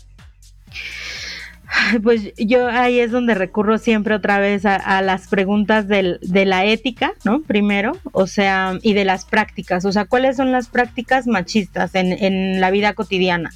Pues 2.03 2.33
yo 2.37 2.67
ahí 2.67 2.99
es 2.99 3.11
donde 3.11 3.35
recurro 3.35 3.77
siempre 3.77 4.15
otra 4.15 4.39
vez 4.39 4.65
a, 4.65 5.01
las 5.01 5.27
preguntas 5.27 5.87
del, 5.87 6.19
de 6.21 6.45
la 6.45 6.65
ética, 6.65 7.13
¿no? 7.23 7.41
Primero, 7.41 7.93
o 8.11 8.27
sea, 8.27 8.77
y 8.81 8.93
de 8.93 9.05
las 9.05 9.25
prácticas, 9.25 9.85
o 9.85 9.91
sea, 9.91 10.05
¿cuáles 10.05 10.37
son 10.37 10.51
las 10.51 10.67
prácticas 10.67 11.27
machistas 11.27 11.95
en, 11.95 12.11
en 12.11 12.61
la 12.61 12.71
vida 12.71 12.93
cotidiana? 12.93 13.51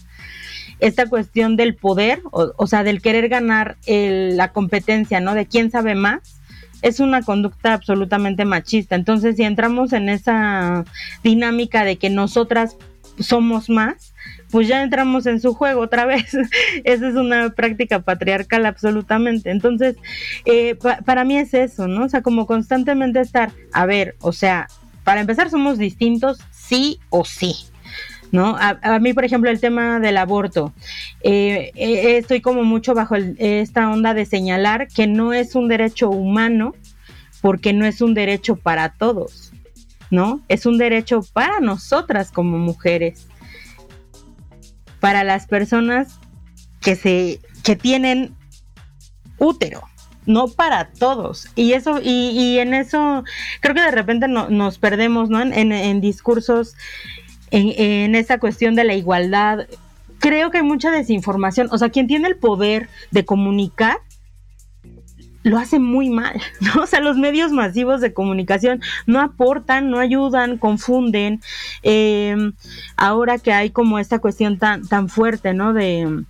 Esta 0.79 1.07
cuestión 1.07 1.55
del 1.55 1.75
poder, 1.75 2.21
o, 2.31 2.67
sea, 2.67 2.83
del 2.83 3.01
querer 3.01 3.29
ganar 3.29 3.77
la 3.87 4.51
competencia, 4.51 5.21
¿no? 5.21 5.33
De 5.33 5.45
quién 5.45 5.71
sabe 5.71 5.95
más, 5.95 6.41
es 6.81 6.99
una 6.99 7.21
conducta 7.21 7.73
absolutamente 7.73 8.43
machista. 8.43 8.95
Entonces, 8.95 9.37
si 9.37 9.43
entramos 9.43 9.93
en 9.93 10.09
esa 10.09 10.83
dinámica 11.23 11.85
de 11.85 11.95
que 11.95 12.09
nosotras 12.09 12.75
somos 13.19 13.69
más, 13.69 14.13
pues 14.55 14.69
ya 14.69 14.83
entramos 14.83 15.25
en 15.25 15.41
su 15.41 15.53
juego 15.53 15.81
otra 15.81 16.05
vez. 16.05 16.33
Esa 16.85 17.09
es 17.09 17.15
una 17.15 17.49
práctica 17.49 17.99
patriarcal 17.99 18.65
absolutamente. 18.65 19.51
Entonces, 19.51 19.97
eh, 20.45 20.77
para 21.03 21.25
mí 21.25 21.35
es 21.35 21.53
eso, 21.53 21.89
¿no? 21.89 22.05
O 22.05 22.07
sea, 22.07 22.21
como 22.21 22.47
constantemente 22.47 23.19
estar, 23.19 23.51
a 23.73 23.85
ver, 23.85 24.15
o 24.21 24.31
sea, 24.31 24.69
para 25.03 25.19
empezar 25.19 25.49
somos 25.49 25.77
distintos, 25.77 26.39
sí 26.51 27.01
o 27.09 27.25
sí. 27.25 27.53
¿No? 28.31 28.55
A, 28.57 28.97
mí, 28.99 29.11
por 29.11 29.25
ejemplo, 29.25 29.49
el 29.49 29.59
tema 29.59 29.99
del 29.99 30.15
aborto, 30.15 30.73
eh, 31.21 31.71
eh, 31.75 32.15
estoy 32.17 32.39
como 32.39 32.63
mucho 32.63 32.93
bajo 32.93 33.15
esta 33.15 33.91
onda 33.91 34.13
de 34.13 34.25
señalar 34.25 34.87
que 34.87 35.05
no 35.05 35.33
es 35.33 35.55
un 35.55 35.67
derecho 35.67 36.09
humano 36.09 36.75
porque 37.41 37.73
no 37.73 37.85
es 37.85 37.99
un 37.99 38.13
derecho 38.13 38.55
para 38.55 38.93
todos, 38.93 39.51
¿no? 40.11 40.39
Es 40.47 40.65
un 40.65 40.77
derecho 40.77 41.23
para 41.33 41.59
nosotras 41.59 42.31
como 42.31 42.57
mujeres 42.57 43.27
para 45.05 45.23
las 45.23 45.45
personas 45.45 46.19
que 46.81 46.95
se 46.95 47.39
que 47.63 47.75
tienen 47.75 48.33
útero 49.37 49.83
no 50.25 50.47
para 50.47 50.89
todos. 50.93 51.47
Y 51.53 51.73
eso 51.73 51.99
y, 52.01 52.57
en 52.57 52.73
eso 52.73 53.23
creo 53.59 53.75
que 53.75 53.83
de 53.83 53.91
repente 53.91 54.27
nos 54.27 54.79
perdemos 54.79 55.29
¿no? 55.29 55.43
en, 55.43 56.01
discursos 56.01 56.73
en, 57.51 57.79
en 57.79 58.15
esa 58.15 58.39
cuestión 58.39 58.73
de 58.73 58.83
la 58.83 58.95
igualdad. 58.95 59.67
Creo 60.17 60.49
que 60.49 60.57
hay 60.57 60.63
mucha 60.63 60.89
desinformación. 60.89 61.67
O 61.71 61.77
sea 61.77 61.89
quien 61.89 62.07
tiene 62.07 62.27
el 62.27 62.37
poder 62.37 62.89
de 63.11 63.25
comunicar 63.25 63.99
lo 65.45 65.59
hace 65.59 65.79
muy 65.79 66.09
mal, 66.09 66.41
¿no? 66.59 66.81
O 66.81 66.85
sea, 66.87 66.99
los 66.99 67.17
medios 67.17 67.51
masivos 67.51 68.01
de 68.01 68.13
comunicación 68.13 68.81
no 69.05 69.21
aportan, 69.21 69.89
no 69.91 69.99
ayudan, 69.99 70.57
confunden. 70.57 71.39
Em, 71.83 72.53
ahora 72.97 73.37
que 73.37 73.53
hay 73.53 73.69
como 73.69 73.99
esta 73.99 74.19
cuestión 74.19 74.57
tan, 74.57 74.87
tan 74.87 75.07
fuerte, 75.07 75.53
¿no? 75.53 75.73
De, 75.73 76.25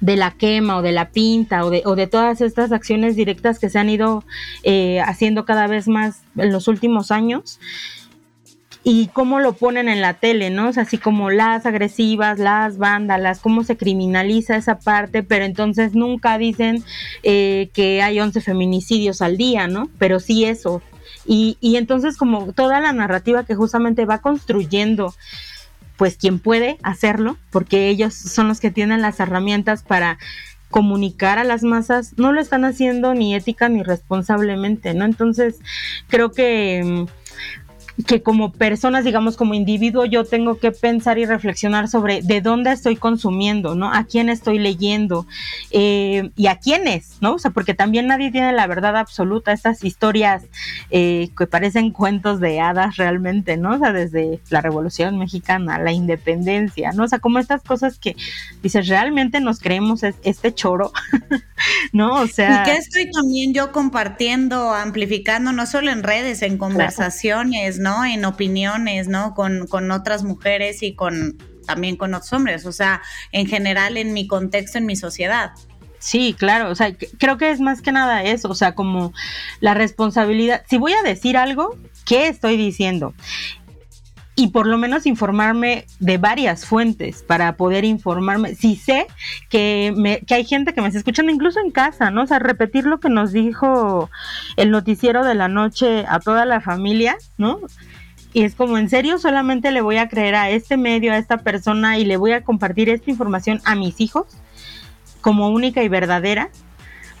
de 0.00 0.16
la 0.16 0.32
quema 0.32 0.76
o 0.76 0.82
de 0.82 0.90
la 0.90 1.10
pinta 1.10 1.64
o 1.64 1.70
de, 1.70 1.82
o 1.86 1.94
de 1.94 2.08
todas 2.08 2.40
estas 2.40 2.72
acciones 2.72 3.14
directas 3.14 3.60
que 3.60 3.70
se 3.70 3.78
han 3.78 3.88
ido 3.88 4.24
eh, 4.64 5.00
haciendo 5.00 5.44
cada 5.44 5.68
vez 5.68 5.86
más 5.86 6.22
en 6.36 6.52
los 6.52 6.66
últimos 6.66 7.12
años, 7.12 7.60
y 8.86 9.08
cómo 9.08 9.40
lo 9.40 9.54
ponen 9.54 9.88
en 9.88 10.02
la 10.02 10.14
tele, 10.14 10.50
¿no? 10.50 10.68
O 10.68 10.72
sea, 10.72 10.82
así 10.82 10.98
como 10.98 11.30
las 11.30 11.64
agresivas, 11.64 12.38
las 12.38 12.76
vándalas, 12.76 13.40
cómo 13.40 13.64
se 13.64 13.78
criminaliza 13.78 14.56
esa 14.56 14.78
parte, 14.78 15.22
pero 15.22 15.46
entonces 15.46 15.94
nunca 15.94 16.36
dicen 16.36 16.84
eh, 17.22 17.70
que 17.72 18.02
hay 18.02 18.20
11 18.20 18.42
feminicidios 18.42 19.22
al 19.22 19.38
día, 19.38 19.66
¿no? 19.66 19.88
Pero 19.98 20.20
sí 20.20 20.44
eso. 20.44 20.82
Y, 21.26 21.56
y 21.62 21.76
entonces 21.76 22.18
como 22.18 22.52
toda 22.52 22.80
la 22.80 22.92
narrativa 22.92 23.44
que 23.44 23.54
justamente 23.54 24.04
va 24.04 24.18
construyendo 24.18 25.14
pues 25.96 26.18
quien 26.18 26.38
puede 26.38 26.76
hacerlo, 26.82 27.38
porque 27.50 27.88
ellos 27.88 28.14
son 28.14 28.48
los 28.48 28.60
que 28.60 28.70
tienen 28.70 29.00
las 29.00 29.18
herramientas 29.20 29.82
para 29.82 30.18
comunicar 30.68 31.38
a 31.38 31.44
las 31.44 31.62
masas, 31.62 32.14
no 32.16 32.32
lo 32.32 32.40
están 32.40 32.64
haciendo 32.64 33.14
ni 33.14 33.34
ética 33.34 33.68
ni 33.68 33.82
responsablemente, 33.82 34.92
¿no? 34.92 35.04
Entonces, 35.04 35.60
creo 36.08 36.32
que 36.32 36.82
mm, 36.84 37.04
que 38.06 38.22
como 38.22 38.52
personas, 38.52 39.04
digamos, 39.04 39.36
como 39.36 39.54
individuo, 39.54 40.04
yo 40.04 40.24
tengo 40.24 40.58
que 40.58 40.72
pensar 40.72 41.16
y 41.18 41.26
reflexionar 41.26 41.88
sobre 41.88 42.22
de 42.22 42.40
dónde 42.40 42.72
estoy 42.72 42.96
consumiendo, 42.96 43.76
¿no? 43.76 43.92
A 43.92 44.04
quién 44.04 44.28
estoy 44.28 44.58
leyendo 44.58 45.26
eh, 45.70 46.30
y 46.34 46.48
a 46.48 46.56
quiénes, 46.56 47.18
¿no? 47.20 47.34
O 47.34 47.38
sea, 47.38 47.52
porque 47.52 47.72
también 47.72 48.08
nadie 48.08 48.32
tiene 48.32 48.52
la 48.52 48.66
verdad 48.66 48.96
absoluta, 48.96 49.52
estas 49.52 49.84
historias 49.84 50.42
eh, 50.90 51.30
que 51.38 51.46
parecen 51.46 51.92
cuentos 51.92 52.40
de 52.40 52.60
hadas 52.60 52.96
realmente, 52.96 53.56
¿no? 53.56 53.74
O 53.74 53.78
sea, 53.78 53.92
desde 53.92 54.40
la 54.50 54.60
Revolución 54.60 55.16
Mexicana, 55.16 55.78
la 55.78 55.92
independencia, 55.92 56.90
¿no? 56.92 57.04
O 57.04 57.08
sea, 57.08 57.20
como 57.20 57.38
estas 57.38 57.62
cosas 57.62 57.98
que 57.98 58.16
dices, 58.60 58.88
realmente 58.88 59.38
nos 59.38 59.60
creemos 59.60 60.02
este 60.02 60.52
choro, 60.52 60.92
¿no? 61.92 62.14
O 62.14 62.26
sea... 62.26 62.62
Y 62.62 62.70
que 62.70 62.76
estoy 62.76 63.10
también 63.12 63.54
yo 63.54 63.70
compartiendo, 63.70 64.74
amplificando, 64.74 65.52
no 65.52 65.64
solo 65.66 65.92
en 65.92 66.02
redes, 66.02 66.42
en 66.42 66.58
conversaciones, 66.58 67.78
¿no? 67.84 68.04
En 68.04 68.24
opiniones, 68.24 69.06
¿no? 69.06 69.34
Con, 69.34 69.68
con 69.68 69.92
otras 69.92 70.24
mujeres 70.24 70.82
y 70.82 70.94
con 70.94 71.38
también 71.66 71.96
con 71.96 72.14
otros 72.14 72.32
hombres, 72.32 72.66
o 72.66 72.72
sea, 72.72 73.00
en 73.32 73.46
general 73.46 73.96
en 73.96 74.12
mi 74.12 74.26
contexto, 74.26 74.78
en 74.78 74.86
mi 74.86 74.96
sociedad. 74.96 75.52
Sí, 75.98 76.34
claro, 76.38 76.70
o 76.70 76.74
sea, 76.74 76.94
creo 77.18 77.38
que 77.38 77.50
es 77.50 77.60
más 77.60 77.80
que 77.80 77.90
nada 77.90 78.22
eso, 78.22 78.50
o 78.50 78.54
sea, 78.54 78.74
como 78.74 79.14
la 79.60 79.72
responsabilidad, 79.72 80.62
si 80.68 80.76
voy 80.76 80.92
a 80.92 81.02
decir 81.02 81.38
algo, 81.38 81.78
¿qué 82.04 82.28
estoy 82.28 82.58
diciendo? 82.58 83.14
Y 84.36 84.48
por 84.48 84.66
lo 84.66 84.78
menos 84.78 85.06
informarme 85.06 85.86
de 86.00 86.18
varias 86.18 86.66
fuentes 86.66 87.22
para 87.22 87.56
poder 87.56 87.84
informarme. 87.84 88.54
Si 88.54 88.74
sé 88.74 89.06
que, 89.48 89.92
me, 89.96 90.20
que 90.20 90.34
hay 90.34 90.44
gente 90.44 90.74
que 90.74 90.80
me 90.80 90.88
está 90.88 90.98
escuchando 90.98 91.30
incluso 91.30 91.60
en 91.60 91.70
casa, 91.70 92.10
¿no? 92.10 92.22
O 92.22 92.26
sea, 92.26 92.40
repetir 92.40 92.84
lo 92.84 92.98
que 92.98 93.08
nos 93.08 93.32
dijo 93.32 94.10
el 94.56 94.70
noticiero 94.70 95.24
de 95.24 95.34
la 95.34 95.48
noche 95.48 96.04
a 96.08 96.18
toda 96.18 96.46
la 96.46 96.60
familia, 96.60 97.16
¿no? 97.38 97.60
Y 98.32 98.42
es 98.42 98.56
como, 98.56 98.76
en 98.78 98.90
serio, 98.90 99.18
solamente 99.18 99.70
le 99.70 99.80
voy 99.80 99.98
a 99.98 100.08
creer 100.08 100.34
a 100.34 100.50
este 100.50 100.76
medio, 100.76 101.12
a 101.12 101.18
esta 101.18 101.38
persona 101.38 101.98
y 101.98 102.04
le 102.04 102.16
voy 102.16 102.32
a 102.32 102.42
compartir 102.42 102.88
esta 102.88 103.10
información 103.10 103.60
a 103.64 103.76
mis 103.76 104.00
hijos 104.00 104.26
como 105.20 105.50
única 105.50 105.84
y 105.84 105.88
verdadera. 105.88 106.50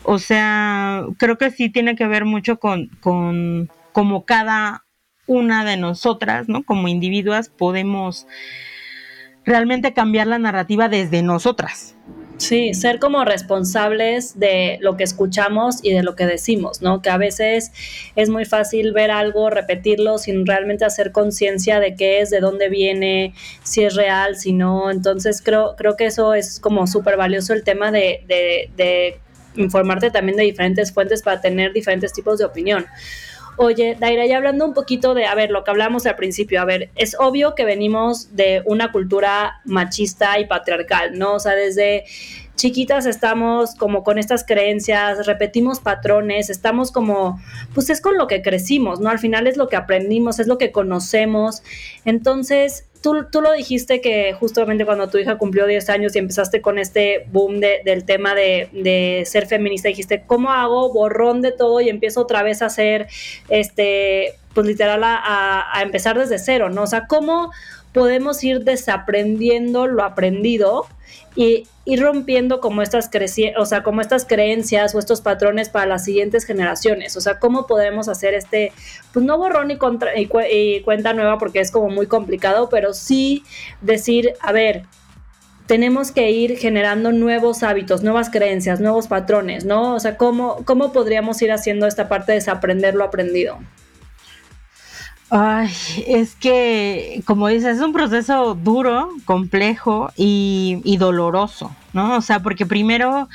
O 0.02 0.18
sea, 0.18 1.04
creo 1.16 1.38
que 1.38 1.52
sí 1.52 1.70
tiene 1.70 1.94
que 1.94 2.08
ver 2.08 2.24
mucho 2.24 2.58
con, 2.58 2.88
con 3.00 3.70
como 3.92 4.24
cada 4.24 4.84
una 5.26 5.64
de 5.64 5.76
nosotras, 5.76 6.48
¿no? 6.48 6.64
Como 6.64 6.88
individuas 6.88 7.48
podemos 7.48 8.26
realmente 9.44 9.92
cambiar 9.92 10.26
la 10.26 10.38
narrativa 10.38 10.88
desde 10.88 11.22
nosotras. 11.22 11.94
Sí, 12.36 12.74
ser 12.74 12.98
como 12.98 13.24
responsables 13.24 14.38
de 14.40 14.78
lo 14.80 14.96
que 14.96 15.04
escuchamos 15.04 15.78
y 15.84 15.92
de 15.92 16.02
lo 16.02 16.16
que 16.16 16.26
decimos, 16.26 16.82
¿no? 16.82 17.00
Que 17.00 17.10
a 17.10 17.16
veces 17.16 17.70
es 18.16 18.28
muy 18.28 18.44
fácil 18.44 18.92
ver 18.92 19.12
algo, 19.12 19.50
repetirlo 19.50 20.18
sin 20.18 20.44
realmente 20.44 20.84
hacer 20.84 21.12
conciencia 21.12 21.78
de 21.78 21.94
qué 21.94 22.20
es, 22.20 22.30
de 22.30 22.40
dónde 22.40 22.68
viene, 22.68 23.34
si 23.62 23.84
es 23.84 23.94
real, 23.94 24.36
si 24.36 24.52
no. 24.52 24.90
Entonces 24.90 25.42
creo, 25.42 25.76
creo 25.76 25.96
que 25.96 26.06
eso 26.06 26.34
es 26.34 26.58
como 26.58 26.88
súper 26.88 27.16
valioso 27.16 27.52
el 27.52 27.62
tema 27.62 27.92
de, 27.92 28.24
de, 28.26 28.70
de 28.76 29.20
informarte 29.56 30.10
también 30.10 30.36
de 30.36 30.42
diferentes 30.42 30.92
fuentes 30.92 31.22
para 31.22 31.40
tener 31.40 31.72
diferentes 31.72 32.12
tipos 32.12 32.38
de 32.40 32.46
opinión. 32.46 32.84
Oye, 33.56 33.96
Daira, 33.98 34.26
ya 34.26 34.36
hablando 34.36 34.64
un 34.66 34.74
poquito 34.74 35.14
de, 35.14 35.26
a 35.26 35.34
ver, 35.34 35.50
lo 35.50 35.62
que 35.64 35.70
hablamos 35.70 36.06
al 36.06 36.16
principio, 36.16 36.60
a 36.60 36.64
ver, 36.64 36.90
es 36.96 37.16
obvio 37.18 37.54
que 37.54 37.64
venimos 37.64 38.34
de 38.34 38.62
una 38.66 38.90
cultura 38.90 39.60
machista 39.64 40.38
y 40.38 40.46
patriarcal, 40.46 41.18
¿no? 41.18 41.34
O 41.34 41.38
sea, 41.38 41.54
desde 41.54 42.04
chiquitas 42.56 43.06
estamos 43.06 43.74
como 43.74 44.04
con 44.04 44.18
estas 44.18 44.44
creencias, 44.44 45.26
repetimos 45.26 45.80
patrones, 45.80 46.50
estamos 46.50 46.92
como, 46.92 47.40
pues 47.74 47.90
es 47.90 48.00
con 48.00 48.16
lo 48.16 48.26
que 48.26 48.42
crecimos, 48.42 49.00
¿no? 49.00 49.10
Al 49.10 49.18
final 49.18 49.46
es 49.46 49.56
lo 49.56 49.68
que 49.68 49.76
aprendimos, 49.76 50.38
es 50.40 50.46
lo 50.46 50.58
que 50.58 50.72
conocemos. 50.72 51.62
Entonces, 52.04 52.86
tú, 53.04 53.26
tú 53.30 53.42
lo 53.42 53.52
dijiste 53.52 54.00
que 54.00 54.32
justamente 54.32 54.86
cuando 54.86 55.10
tu 55.10 55.18
hija 55.18 55.36
cumplió 55.36 55.66
10 55.66 55.90
años 55.90 56.16
y 56.16 56.18
empezaste 56.18 56.62
con 56.62 56.78
este 56.78 57.26
boom 57.30 57.60
del 57.60 58.04
tema 58.06 58.34
de, 58.34 58.70
de, 58.72 59.24
ser 59.26 59.46
feminista, 59.46 59.88
dijiste, 59.88 60.22
¿cómo 60.26 60.50
hago 60.50 60.90
borrón 60.90 61.42
de 61.42 61.52
todo 61.52 61.82
y 61.82 61.90
empiezo 61.90 62.22
otra 62.22 62.42
vez 62.42 62.62
a 62.62 62.70
ser, 62.70 63.08
este, 63.50 64.36
pues 64.54 64.66
literal, 64.66 65.04
a, 65.04 65.66
a 65.70 65.82
empezar 65.82 66.18
desde 66.18 66.38
cero, 66.38 66.70
¿no? 66.70 66.84
O 66.84 66.86
sea, 66.86 67.06
¿cómo 67.06 67.52
podemos 67.94 68.42
ir 68.42 68.64
desaprendiendo 68.64 69.86
lo 69.86 70.02
aprendido 70.02 70.86
y 71.36 71.66
ir 71.84 72.02
rompiendo 72.02 72.60
como 72.60 72.82
estas, 72.82 73.08
o 73.56 73.66
sea, 73.66 73.82
como 73.82 74.00
estas 74.00 74.24
creencias 74.24 74.94
o 74.94 74.98
estos 74.98 75.20
patrones 75.20 75.68
para 75.68 75.86
las 75.86 76.04
siguientes 76.04 76.44
generaciones. 76.44 77.16
O 77.16 77.20
sea, 77.20 77.38
cómo 77.38 77.66
podemos 77.66 78.08
hacer 78.08 78.34
este, 78.34 78.72
pues 79.12 79.24
no 79.24 79.38
borrón 79.38 79.70
y, 79.70 79.78
y 80.50 80.80
cuenta 80.80 81.12
nueva 81.12 81.38
porque 81.38 81.60
es 81.60 81.70
como 81.70 81.88
muy 81.88 82.06
complicado, 82.06 82.68
pero 82.68 82.94
sí 82.94 83.44
decir, 83.80 84.34
a 84.40 84.50
ver, 84.50 84.82
tenemos 85.66 86.10
que 86.10 86.32
ir 86.32 86.58
generando 86.58 87.12
nuevos 87.12 87.62
hábitos, 87.62 88.02
nuevas 88.02 88.28
creencias, 88.28 88.80
nuevos 88.80 89.06
patrones, 89.06 89.64
¿no? 89.64 89.94
O 89.94 90.00
sea, 90.00 90.16
¿cómo, 90.16 90.64
cómo 90.64 90.92
podríamos 90.92 91.40
ir 91.42 91.52
haciendo 91.52 91.86
esta 91.86 92.08
parte 92.08 92.32
de 92.32 92.38
desaprender 92.38 92.96
lo 92.96 93.04
aprendido? 93.04 93.58
Ay, 95.36 95.68
es 96.06 96.36
que, 96.36 97.20
como 97.26 97.48
dices, 97.48 97.78
es 97.78 97.82
un 97.82 97.92
proceso 97.92 98.54
duro, 98.54 99.08
complejo 99.24 100.12
y, 100.14 100.96
doloroso, 100.96 101.74
¿no? 101.92 102.18
O 102.18 102.20
sea, 102.20 102.38
porque 102.38 102.66
primero 102.66 103.28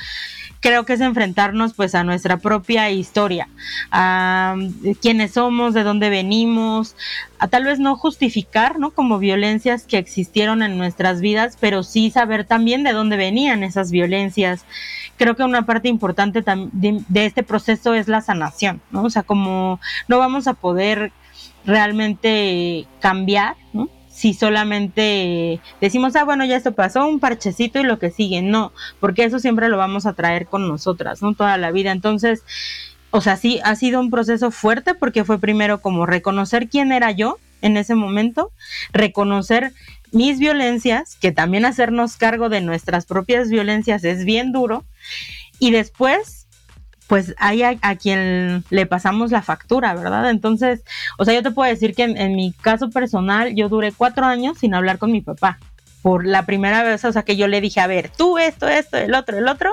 creo 0.61 0.85
que 0.85 0.93
es 0.93 1.01
enfrentarnos 1.01 1.73
pues 1.73 1.95
a 1.95 2.05
nuestra 2.05 2.37
propia 2.37 2.89
historia, 2.89 3.49
a 3.91 4.55
quiénes 5.01 5.33
somos, 5.33 5.73
de 5.73 5.83
dónde 5.83 6.09
venimos, 6.09 6.95
a 7.37 7.49
tal 7.49 7.65
vez 7.65 7.79
no 7.79 7.97
justificar, 7.97 8.79
¿no? 8.79 8.91
Como 8.91 9.19
violencias 9.19 9.83
que 9.83 9.97
existieron 9.97 10.63
en 10.63 10.77
nuestras 10.77 11.19
vidas, 11.19 11.57
pero 11.59 11.83
sí 11.83 12.11
saber 12.11 12.45
también 12.45 12.85
de 12.85 12.93
dónde 12.93 13.17
venían 13.17 13.61
esas 13.61 13.91
violencias. 13.91 14.63
Creo 15.17 15.35
que 15.35 15.43
una 15.43 15.65
parte 15.65 15.89
importante 15.89 16.41
de, 16.45 17.03
de 17.09 17.25
este 17.25 17.43
proceso 17.43 17.93
es 17.93 18.07
la 18.07 18.21
sanación, 18.21 18.79
¿no? 18.89 19.03
O 19.03 19.09
sea, 19.09 19.23
como 19.23 19.81
no 20.07 20.17
vamos 20.17 20.47
a 20.47 20.53
poder 20.53 21.11
realmente 21.69 22.85
cambiar, 22.99 23.55
¿no? 23.71 23.89
Si 24.09 24.33
solamente 24.33 25.61
decimos, 25.79 26.15
ah, 26.17 26.25
bueno, 26.25 26.43
ya 26.43 26.57
esto 26.57 26.73
pasó, 26.73 27.07
un 27.07 27.21
parchecito 27.21 27.79
y 27.79 27.83
lo 27.83 27.99
que 27.99 28.11
sigue, 28.11 28.41
no, 28.41 28.73
porque 28.99 29.23
eso 29.23 29.39
siempre 29.39 29.69
lo 29.69 29.77
vamos 29.77 30.05
a 30.05 30.13
traer 30.13 30.47
con 30.47 30.67
nosotras, 30.67 31.21
¿no? 31.21 31.33
Toda 31.35 31.57
la 31.57 31.71
vida. 31.71 31.91
Entonces, 31.91 32.43
o 33.11 33.21
sea, 33.21 33.37
sí, 33.37 33.59
ha 33.63 33.75
sido 33.75 34.01
un 34.01 34.11
proceso 34.11 34.51
fuerte 34.51 34.93
porque 34.93 35.23
fue 35.23 35.39
primero 35.39 35.81
como 35.81 36.05
reconocer 36.05 36.67
quién 36.67 36.91
era 36.91 37.11
yo 37.11 37.37
en 37.61 37.77
ese 37.77 37.95
momento, 37.95 38.51
reconocer 38.91 39.73
mis 40.11 40.39
violencias, 40.39 41.15
que 41.15 41.31
también 41.31 41.65
hacernos 41.65 42.17
cargo 42.17 42.49
de 42.49 42.61
nuestras 42.61 43.05
propias 43.05 43.49
violencias 43.49 44.03
es 44.03 44.25
bien 44.25 44.51
duro, 44.51 44.83
y 45.59 45.71
después 45.71 46.38
pues 47.09 47.33
hay 47.39 47.63
a, 47.63 47.95
quien 47.95 48.63
le 48.69 48.85
pasamos 48.85 49.31
la 49.31 49.41
factura, 49.41 49.95
¿verdad? 49.95 50.29
Entonces, 50.29 50.83
o 51.17 51.25
sea, 51.25 51.33
yo 51.33 51.41
te 51.41 51.49
puedo 51.49 51.67
decir 51.67 51.95
que 51.95 52.03
en, 52.03 52.35
mi 52.35 52.53
caso 52.53 52.91
personal, 52.91 53.55
yo 53.55 53.67
duré 53.67 53.91
cuatro 53.91 54.27
años 54.27 54.59
sin 54.59 54.75
hablar 54.75 54.99
con 54.99 55.11
mi 55.11 55.19
papá. 55.19 55.57
Por 56.03 56.27
la 56.27 56.45
primera 56.45 56.83
vez, 56.83 57.03
o 57.03 57.11
sea, 57.11 57.23
que 57.23 57.35
yo 57.35 57.47
le 57.47 57.61
dije, 57.61 57.79
a 57.81 57.87
ver, 57.87 58.11
tú 58.15 58.37
esto, 58.37 58.67
esto, 58.67 58.97
el 58.97 59.15
otro, 59.15 59.39
el 59.39 59.47
otro. 59.47 59.71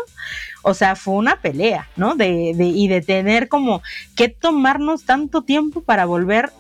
O 0.62 0.72
sea, 0.72 0.96
fue 0.96 1.12
una 1.12 1.36
pelea, 1.36 1.86
¿no? 1.94 2.14
De, 2.14 2.54
de, 2.56 2.64
y 2.64 2.88
de 2.88 3.02
tener 3.02 3.48
como 3.48 3.82
que 4.16 4.30
tomarnos 4.30 5.04
tanto 5.04 5.42
tiempo 5.42 5.82
para 5.82 6.06
volver 6.06 6.52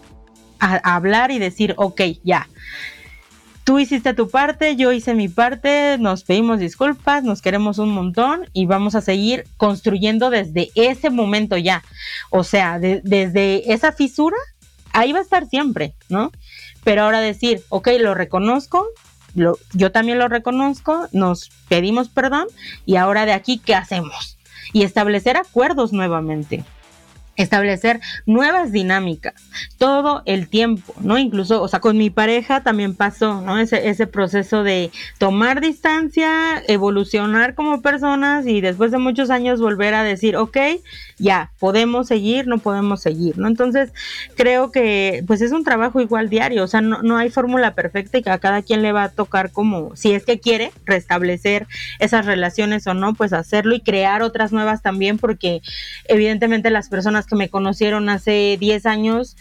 a, 0.60 0.74
a 0.74 0.94
hablar 0.94 1.30
y 1.30 1.38
decir, 1.38 1.72
ok, 1.78 2.02
ya 2.22 2.46
tú 3.66 3.80
hiciste 3.80 4.14
tu 4.14 4.30
parte, 4.30 4.76
yo 4.76 4.92
hice 4.92 5.12
mi 5.12 5.28
parte, 5.28 5.98
nos 5.98 6.22
pedimos 6.22 6.60
disculpas, 6.60 7.24
nos 7.24 7.42
queremos 7.42 7.78
un 7.78 7.90
montón 7.90 8.48
y 8.52 8.64
vamos 8.64 8.94
a 8.94 9.00
seguir 9.00 9.44
construyendo 9.56 10.30
desde 10.30 10.70
ese 10.76 11.10
momento 11.10 11.56
ya. 11.56 11.82
O 12.30 12.44
sea, 12.44 12.78
desde 12.78 13.72
esa 13.72 13.90
fisura, 13.90 14.36
ahí 14.92 15.12
va 15.12 15.18
a 15.18 15.22
estar 15.22 15.48
siempre, 15.48 15.94
¿no? 16.08 16.30
Pero 16.84 17.02
ahora 17.02 17.18
decir, 17.18 17.64
ok, 17.68 17.88
lo 17.98 18.14
reconozco, 18.14 18.86
lo, 19.34 19.58
yo 19.72 19.90
también 19.90 20.20
lo 20.20 20.28
reconozco, 20.28 21.08
nos 21.10 21.50
pedimos 21.68 22.08
perdón 22.08 22.46
y 22.86 22.94
ahora 22.94 23.26
de 23.26 23.32
aquí, 23.32 23.58
¿qué 23.58 23.74
hacemos? 23.74 24.38
Y 24.72 24.84
establecer 24.84 25.36
acuerdos 25.36 25.92
nuevamente 25.92 26.64
establecer 27.36 28.00
nuevas 28.24 28.72
dinámicas 28.72 29.34
todo 29.78 30.22
el 30.26 30.48
tiempo, 30.48 30.94
¿no? 31.00 31.18
Incluso, 31.18 31.62
o 31.62 31.68
sea, 31.68 31.80
con 31.80 31.96
mi 31.96 32.10
pareja 32.10 32.62
también 32.62 32.94
pasó, 32.94 33.40
¿no? 33.40 33.58
Ese, 33.58 33.88
ese 33.88 34.06
proceso 34.06 34.62
de 34.62 34.90
tomar 35.18 35.60
distancia, 35.60 36.62
evolucionar 36.68 37.54
como 37.54 37.82
personas 37.82 38.46
y 38.46 38.60
después 38.60 38.90
de 38.90 38.98
muchos 38.98 39.30
años 39.30 39.60
volver 39.60 39.94
a 39.94 40.02
decir, 40.02 40.36
ok, 40.36 40.56
ya, 41.18 41.50
podemos 41.58 42.08
seguir, 42.08 42.46
no 42.46 42.58
podemos 42.58 43.00
seguir, 43.02 43.38
¿no? 43.38 43.48
Entonces, 43.48 43.92
creo 44.36 44.70
que 44.70 45.24
pues 45.26 45.40
es 45.40 45.52
un 45.52 45.64
trabajo 45.64 46.00
igual 46.00 46.28
diario, 46.28 46.64
o 46.64 46.66
sea, 46.66 46.80
no, 46.80 47.02
no 47.02 47.16
hay 47.16 47.30
fórmula 47.30 47.74
perfecta 47.74 48.18
y 48.18 48.22
que 48.22 48.30
a 48.30 48.38
cada 48.38 48.62
quien 48.62 48.82
le 48.82 48.92
va 48.92 49.04
a 49.04 49.08
tocar 49.10 49.50
como, 49.52 49.94
si 49.96 50.12
es 50.12 50.24
que 50.24 50.40
quiere 50.40 50.72
restablecer 50.84 51.66
esas 51.98 52.26
relaciones 52.26 52.86
o 52.86 52.94
no, 52.94 53.14
pues 53.14 53.32
hacerlo 53.32 53.74
y 53.74 53.80
crear 53.80 54.22
otras 54.22 54.52
nuevas 54.52 54.82
también, 54.82 55.18
porque 55.18 55.62
evidentemente 56.06 56.70
las 56.70 56.88
personas 56.88 57.25
que 57.26 57.36
me 57.36 57.48
conocieron 57.48 58.08
hace 58.08 58.56
10 58.58 58.86
años 58.86 59.36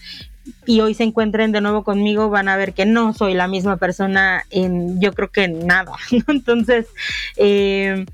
y 0.65 0.81
hoy 0.81 0.93
se 0.93 1.03
encuentren 1.03 1.51
de 1.51 1.61
nuevo 1.61 1.83
conmigo 1.83 2.29
van 2.29 2.47
a 2.47 2.57
ver 2.57 2.73
que 2.73 2.85
no 2.85 3.13
soy 3.13 3.33
la 3.33 3.47
misma 3.47 3.77
persona 3.77 4.43
en 4.51 4.99
yo 4.99 5.13
creo 5.13 5.31
que 5.31 5.43
en 5.45 5.65
nada 5.65 5.93
entonces 6.27 6.87
eh, 7.37 8.05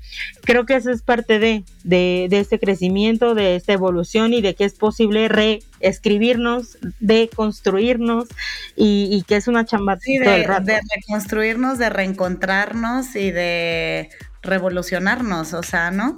creo 0.42 0.64
que 0.64 0.76
eso 0.76 0.90
es 0.90 1.02
parte 1.02 1.38
de, 1.38 1.64
de, 1.84 2.28
este 2.30 2.58
crecimiento 2.58 3.34
de 3.34 3.56
esta 3.56 3.72
evolución 3.72 4.32
y 4.32 4.40
de 4.40 4.54
que 4.54 4.64
es 4.64 4.74
posible 4.74 5.28
reescribirnos 5.28 6.78
de 7.00 7.28
construirnos 7.34 8.28
y, 8.76 9.22
que 9.26 9.36
es 9.36 9.48
una 9.48 9.64
chamba 9.64 9.96
de, 9.96 10.20
de 10.20 10.80
reconstruirnos 10.96 11.78
de 11.78 11.90
reencontrarnos 11.90 13.14
y 13.14 13.30
de 13.30 14.08
revolucionarnos 14.42 15.52
o 15.52 15.62
sea 15.62 15.90
no 15.90 16.14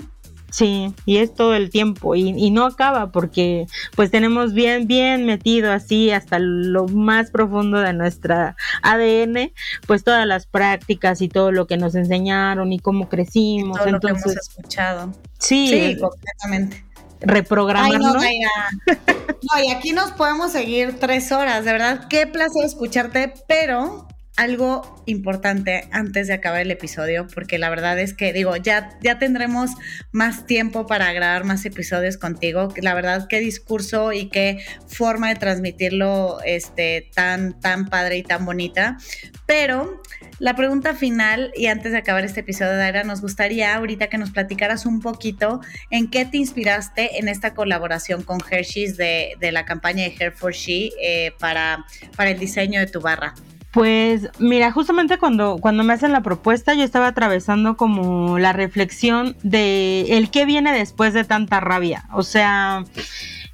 Sí, 0.55 0.95
y 1.05 1.17
es 1.17 1.35
todo 1.35 1.57
el 1.57 1.69
tiempo 1.69 2.15
y, 2.15 2.29
y, 2.29 2.53
no 2.53 2.65
acaba 2.65 3.11
porque 3.11 3.67
pues 3.97 4.13
tenemos 4.13 4.55
bien, 4.55 4.87
bien 4.87 5.27
metido 5.27 5.73
así 5.73 6.13
hasta 6.13 6.39
lo 6.39 6.87
más 6.87 7.33
profundo 7.33 7.81
de 7.81 7.93
nuestra 7.93 8.55
ADN, 8.83 9.51
pues 9.89 10.05
todas 10.05 10.25
las 10.29 10.47
prácticas 10.47 11.23
y 11.23 11.29
todo 11.29 11.51
lo 11.51 11.67
que 11.67 11.77
nos 11.77 11.97
enseñaron 11.97 12.73
y 12.73 12.79
cómo 12.79 13.09
crecimos. 13.09 13.79
todo 13.79 13.89
Entonces, 13.89 14.21
lo 14.21 14.23
que 14.23 14.31
hemos 14.31 14.49
escuchado. 14.49 15.13
Sí, 15.41 15.67
sí 15.71 15.99
completamente. 15.99 16.85
Reprogramarnos. 17.21 18.23
Ay, 18.23 18.39
no, 18.39 18.95
no, 19.27 19.65
y 19.65 19.73
aquí 19.73 19.91
nos 19.91 20.13
podemos 20.13 20.53
seguir 20.53 21.01
tres 21.01 21.33
horas, 21.33 21.65
de 21.65 21.73
verdad, 21.73 22.07
qué 22.09 22.29
placer 22.29 22.65
escucharte, 22.65 23.35
pero 23.49 24.07
algo 24.37 25.03
importante 25.07 25.87
antes 25.93 26.27
de 26.27 26.35
acabar 26.35 26.61
el 26.63 26.71
episodio, 26.71 27.27
porque 27.33 27.59
la 27.59 27.71
verdad 27.71 27.99
es 28.01 28.15
que 28.15 28.33
digo, 28.33 28.57
ya, 28.57 28.99
ya 29.01 29.19
tendremos 29.19 29.71
más 30.11 30.47
tiempo 30.47 30.87
para 30.87 31.13
grabar 31.13 31.45
más 31.45 31.65
episodios 31.65 32.17
contigo. 32.17 32.75
La 32.81 32.95
verdad, 32.95 33.27
qué 33.29 33.39
discurso 33.39 34.13
y 34.13 34.29
qué 34.31 34.65
forma 34.89 35.29
de 35.29 35.37
transmitirlo 35.37 36.39
este, 36.45 37.11
tan, 37.15 37.61
tan 37.61 37.87
padre 37.87 38.19
y 38.19 38.23
tan 38.25 38.45
bonita. 38.45 38.99
Pero 39.47 40.03
la 40.41 40.57
pregunta 40.57 40.95
final, 40.95 41.53
y 41.55 41.67
antes 41.67 41.93
de 41.93 41.99
acabar 41.99 42.25
este 42.25 42.41
episodio, 42.41 42.77
Daira, 42.77 43.05
nos 43.05 43.21
gustaría 43.21 43.75
ahorita 43.77 44.09
que 44.09 44.19
nos 44.19 44.31
platicaras 44.31 44.85
un 44.85 45.01
poquito 45.01 45.61
en 45.91 46.11
qué 46.11 46.25
te 46.25 46.39
inspiraste 46.39 47.21
en 47.21 47.29
esta 47.29 47.55
colaboración 47.55 48.23
con 48.23 48.41
Hershey's 48.51 48.97
de, 48.97 49.37
de 49.39 49.53
la 49.53 49.65
campaña 49.65 50.03
de 50.05 50.15
Hair 50.19 50.33
for 50.33 50.53
She 50.53 50.91
eh, 51.01 51.33
para, 51.39 51.85
para 52.17 52.31
el 52.31 52.39
diseño 52.41 52.81
de 52.81 52.87
tu 52.89 53.01
barra. 53.01 53.35
Pues 53.75 54.29
mira, 54.39 54.71
justamente 54.71 55.19
cuando, 55.19 55.59
cuando 55.61 55.83
me 55.83 55.93
hacen 55.93 56.13
la 56.13 56.23
propuesta 56.23 56.75
yo 56.75 56.85
estaba 56.85 57.09
atravesando 57.09 57.77
como 57.77 58.39
la 58.39 58.53
reflexión 58.53 59.37
de 59.43 60.17
el 60.17 60.31
qué 60.31 60.45
viene 60.45 60.73
después 60.73 61.13
de 61.13 61.25
tanta 61.25 61.59
rabia. 61.59 62.05
O 62.13 62.23
sea, 62.23 62.85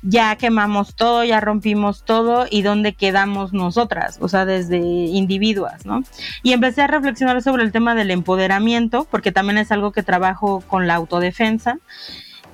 ya 0.02 0.36
quemamos 0.36 0.94
todo, 0.94 1.24
ya 1.24 1.40
rompimos 1.40 2.04
todo 2.04 2.46
y 2.50 2.60
dónde 2.60 2.92
quedamos 2.92 3.54
nosotras, 3.54 4.18
o 4.20 4.28
sea, 4.28 4.44
desde 4.44 4.76
individuas, 4.76 5.86
¿no? 5.86 6.02
Y 6.42 6.52
empecé 6.52 6.82
a 6.82 6.86
reflexionar 6.86 7.40
sobre 7.42 7.62
el 7.62 7.72
tema 7.72 7.94
del 7.94 8.10
empoderamiento, 8.10 9.06
porque 9.10 9.32
también 9.32 9.56
es 9.56 9.72
algo 9.72 9.90
que 9.90 10.02
trabajo 10.02 10.62
con 10.68 10.86
la 10.86 10.96
autodefensa 10.96 11.78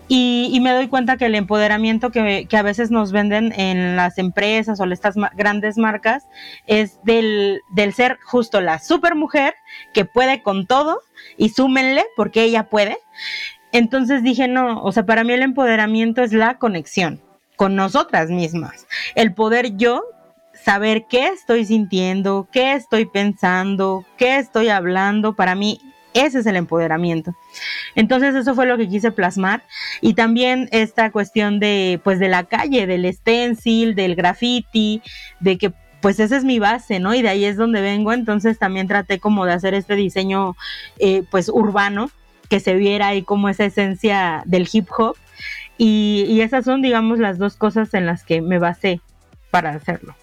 Y, 0.09 0.59
me 0.61 0.73
doy 0.73 0.89
cuenta 0.89 1.17
que 1.17 1.27
el 1.27 1.35
empoderamiento 1.35 2.11
que, 2.11 2.49
a 2.51 2.63
veces 2.63 2.91
nos 2.91 3.11
venden 3.11 3.53
en 3.59 3.97
las 3.97 4.19
empresas 4.19 4.79
o 4.81 4.85
estas 4.85 5.17
grandes 5.35 5.79
marcas 5.79 6.25
es 6.67 7.01
del, 7.03 7.61
del 7.71 7.93
ser 7.93 8.19
justo 8.25 8.61
la 8.61 8.79
super 8.79 9.15
mujer 9.15 9.55
que 9.93 10.05
puede 10.05 10.43
con 10.43 10.67
todo 10.67 11.01
y 11.37 11.49
súmenle 11.49 12.05
porque 12.17 12.45
ella 12.45 12.69
puede. 12.69 12.99
Entonces 13.73 14.23
dije, 14.23 14.47
no, 14.49 14.83
o 14.83 14.93
sea, 14.93 15.05
para 15.05 15.25
mí 15.25 15.33
el 15.33 15.43
empoderamiento 15.43 16.23
es 16.23 16.33
la 16.33 16.59
conexión 16.59 17.21
con 17.57 17.75
nosotras 17.75 18.31
mismas. 18.31 18.87
El 19.15 19.35
poder 19.35 19.77
yo 19.77 20.05
saber 20.53 21.07
qué 21.09 21.29
estoy 21.29 21.65
sintiendo, 21.65 22.49
qué 22.53 22.73
estoy 22.75 23.07
pensando, 23.07 24.05
qué 24.17 24.39
estoy 24.39 24.69
hablando, 24.69 25.35
para 25.35 25.55
mí 25.55 25.81
ese 26.17 26.41
es 26.41 26.47
el 26.47 26.57
empoderamiento. 26.57 27.35
Entonces 27.95 28.35
eso 28.35 28.55
fue 28.55 28.67
lo 28.67 28.77
que 28.77 28.89
quise 28.89 29.13
plasmar 29.13 29.63
y 30.01 30.15
también 30.15 30.69
esta 30.73 31.11
cuestión 31.11 31.61
de 31.61 32.01
pues 32.03 32.19
de 32.19 32.29
la 32.29 32.45
calle, 32.45 32.87
del 32.87 33.13
stencil, 33.13 33.95
del 33.95 34.15
graffiti, 34.15 35.03
de 35.41 35.59
que 35.59 35.73
pues 36.01 36.21
esa 36.21 36.37
es 36.37 36.45
mi 36.45 36.59
base, 36.59 37.01
¿no? 37.01 37.15
Y 37.15 37.23
de 37.23 37.29
ahí 37.29 37.45
es 37.45 37.57
donde 37.57 37.81
vengo, 37.81 38.13
entonces 38.13 38.59
también 38.59 38.87
traté 38.87 39.19
como 39.19 39.45
de 39.47 39.53
hacer 39.53 39.75
este 39.75 39.95
diseño 39.95 40.57
eh, 40.99 41.25
pues 41.31 41.49
urbano, 41.49 42.11
que 42.49 42.61
se 42.61 42.75
viera 42.75 43.09
ahí 43.09 43.23
como 43.23 43.49
esa 43.49 43.65
esencia 43.65 44.43
del 44.47 44.69
hip 44.73 44.89
hop 44.97 45.17
y, 45.79 46.25
y 46.29 46.43
esas 46.43 46.65
son 46.65 46.81
digamos 46.81 47.19
las 47.19 47.39
dos 47.39 47.57
cosas 47.57 47.93
en 47.95 48.07
las 48.07 48.25
que 48.25 48.41
me 48.41 48.59
basé 48.59 49.01
para 49.51 49.71
hacerlo. 49.71 50.15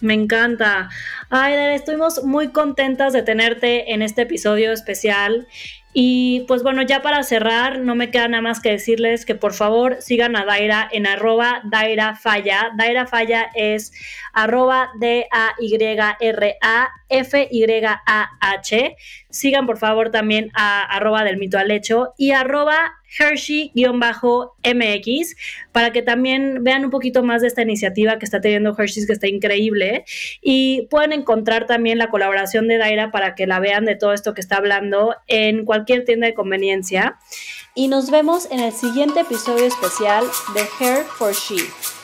Me 0.00 0.14
encanta. 0.14 0.88
Ay, 1.28 1.74
estuvimos 1.74 2.24
muy 2.24 2.48
contentas 2.48 3.12
de 3.12 3.22
tenerte 3.22 3.92
en 3.92 4.00
este 4.02 4.22
episodio 4.22 4.72
especial. 4.72 5.46
Y 5.92 6.44
pues 6.46 6.62
bueno, 6.62 6.82
ya 6.82 7.02
para 7.02 7.22
cerrar, 7.24 7.80
no 7.80 7.96
me 7.96 8.10
queda 8.10 8.28
nada 8.28 8.42
más 8.42 8.60
que 8.60 8.70
decirles 8.70 9.26
que 9.26 9.34
por 9.34 9.52
favor 9.52 9.96
sigan 10.00 10.36
a 10.36 10.44
Daira 10.44 10.88
en 10.92 11.06
arroba 11.06 11.62
Daira 11.64 12.14
Falla. 12.14 12.70
Daira 12.76 13.06
Falla 13.06 13.50
es 13.54 13.92
arroba 14.32 14.90
D-A-Y-R-A-F-Y-A-H. 15.00 15.36
Sigan 19.30 19.66
por 19.66 19.78
favor 19.78 20.10
también 20.10 20.52
a 20.54 20.82
arroba 20.82 21.24
del 21.24 21.38
mito 21.38 21.58
al 21.58 21.72
hecho 21.72 22.14
y 22.16 22.30
arroba 22.30 22.99
Hershey-MX 23.18 25.36
para 25.72 25.92
que 25.92 26.02
también 26.02 26.62
vean 26.62 26.84
un 26.84 26.90
poquito 26.90 27.22
más 27.22 27.42
de 27.42 27.48
esta 27.48 27.62
iniciativa 27.62 28.18
que 28.18 28.24
está 28.24 28.40
teniendo 28.40 28.74
Hershey, 28.76 29.06
que 29.06 29.12
está 29.12 29.28
increíble. 29.28 30.04
Y 30.40 30.86
pueden 30.90 31.12
encontrar 31.12 31.66
también 31.66 31.98
la 31.98 32.10
colaboración 32.10 32.68
de 32.68 32.78
Daira 32.78 33.10
para 33.10 33.34
que 33.34 33.46
la 33.46 33.60
vean 33.60 33.84
de 33.84 33.96
todo 33.96 34.12
esto 34.12 34.34
que 34.34 34.40
está 34.40 34.56
hablando 34.56 35.16
en 35.26 35.64
cualquier 35.64 36.04
tienda 36.04 36.26
de 36.26 36.34
conveniencia. 36.34 37.18
Y 37.74 37.88
nos 37.88 38.10
vemos 38.10 38.48
en 38.50 38.60
el 38.60 38.72
siguiente 38.72 39.20
episodio 39.20 39.66
especial 39.66 40.24
de 40.54 40.66
Hair 40.78 41.04
for 41.04 41.32
She. 41.32 41.99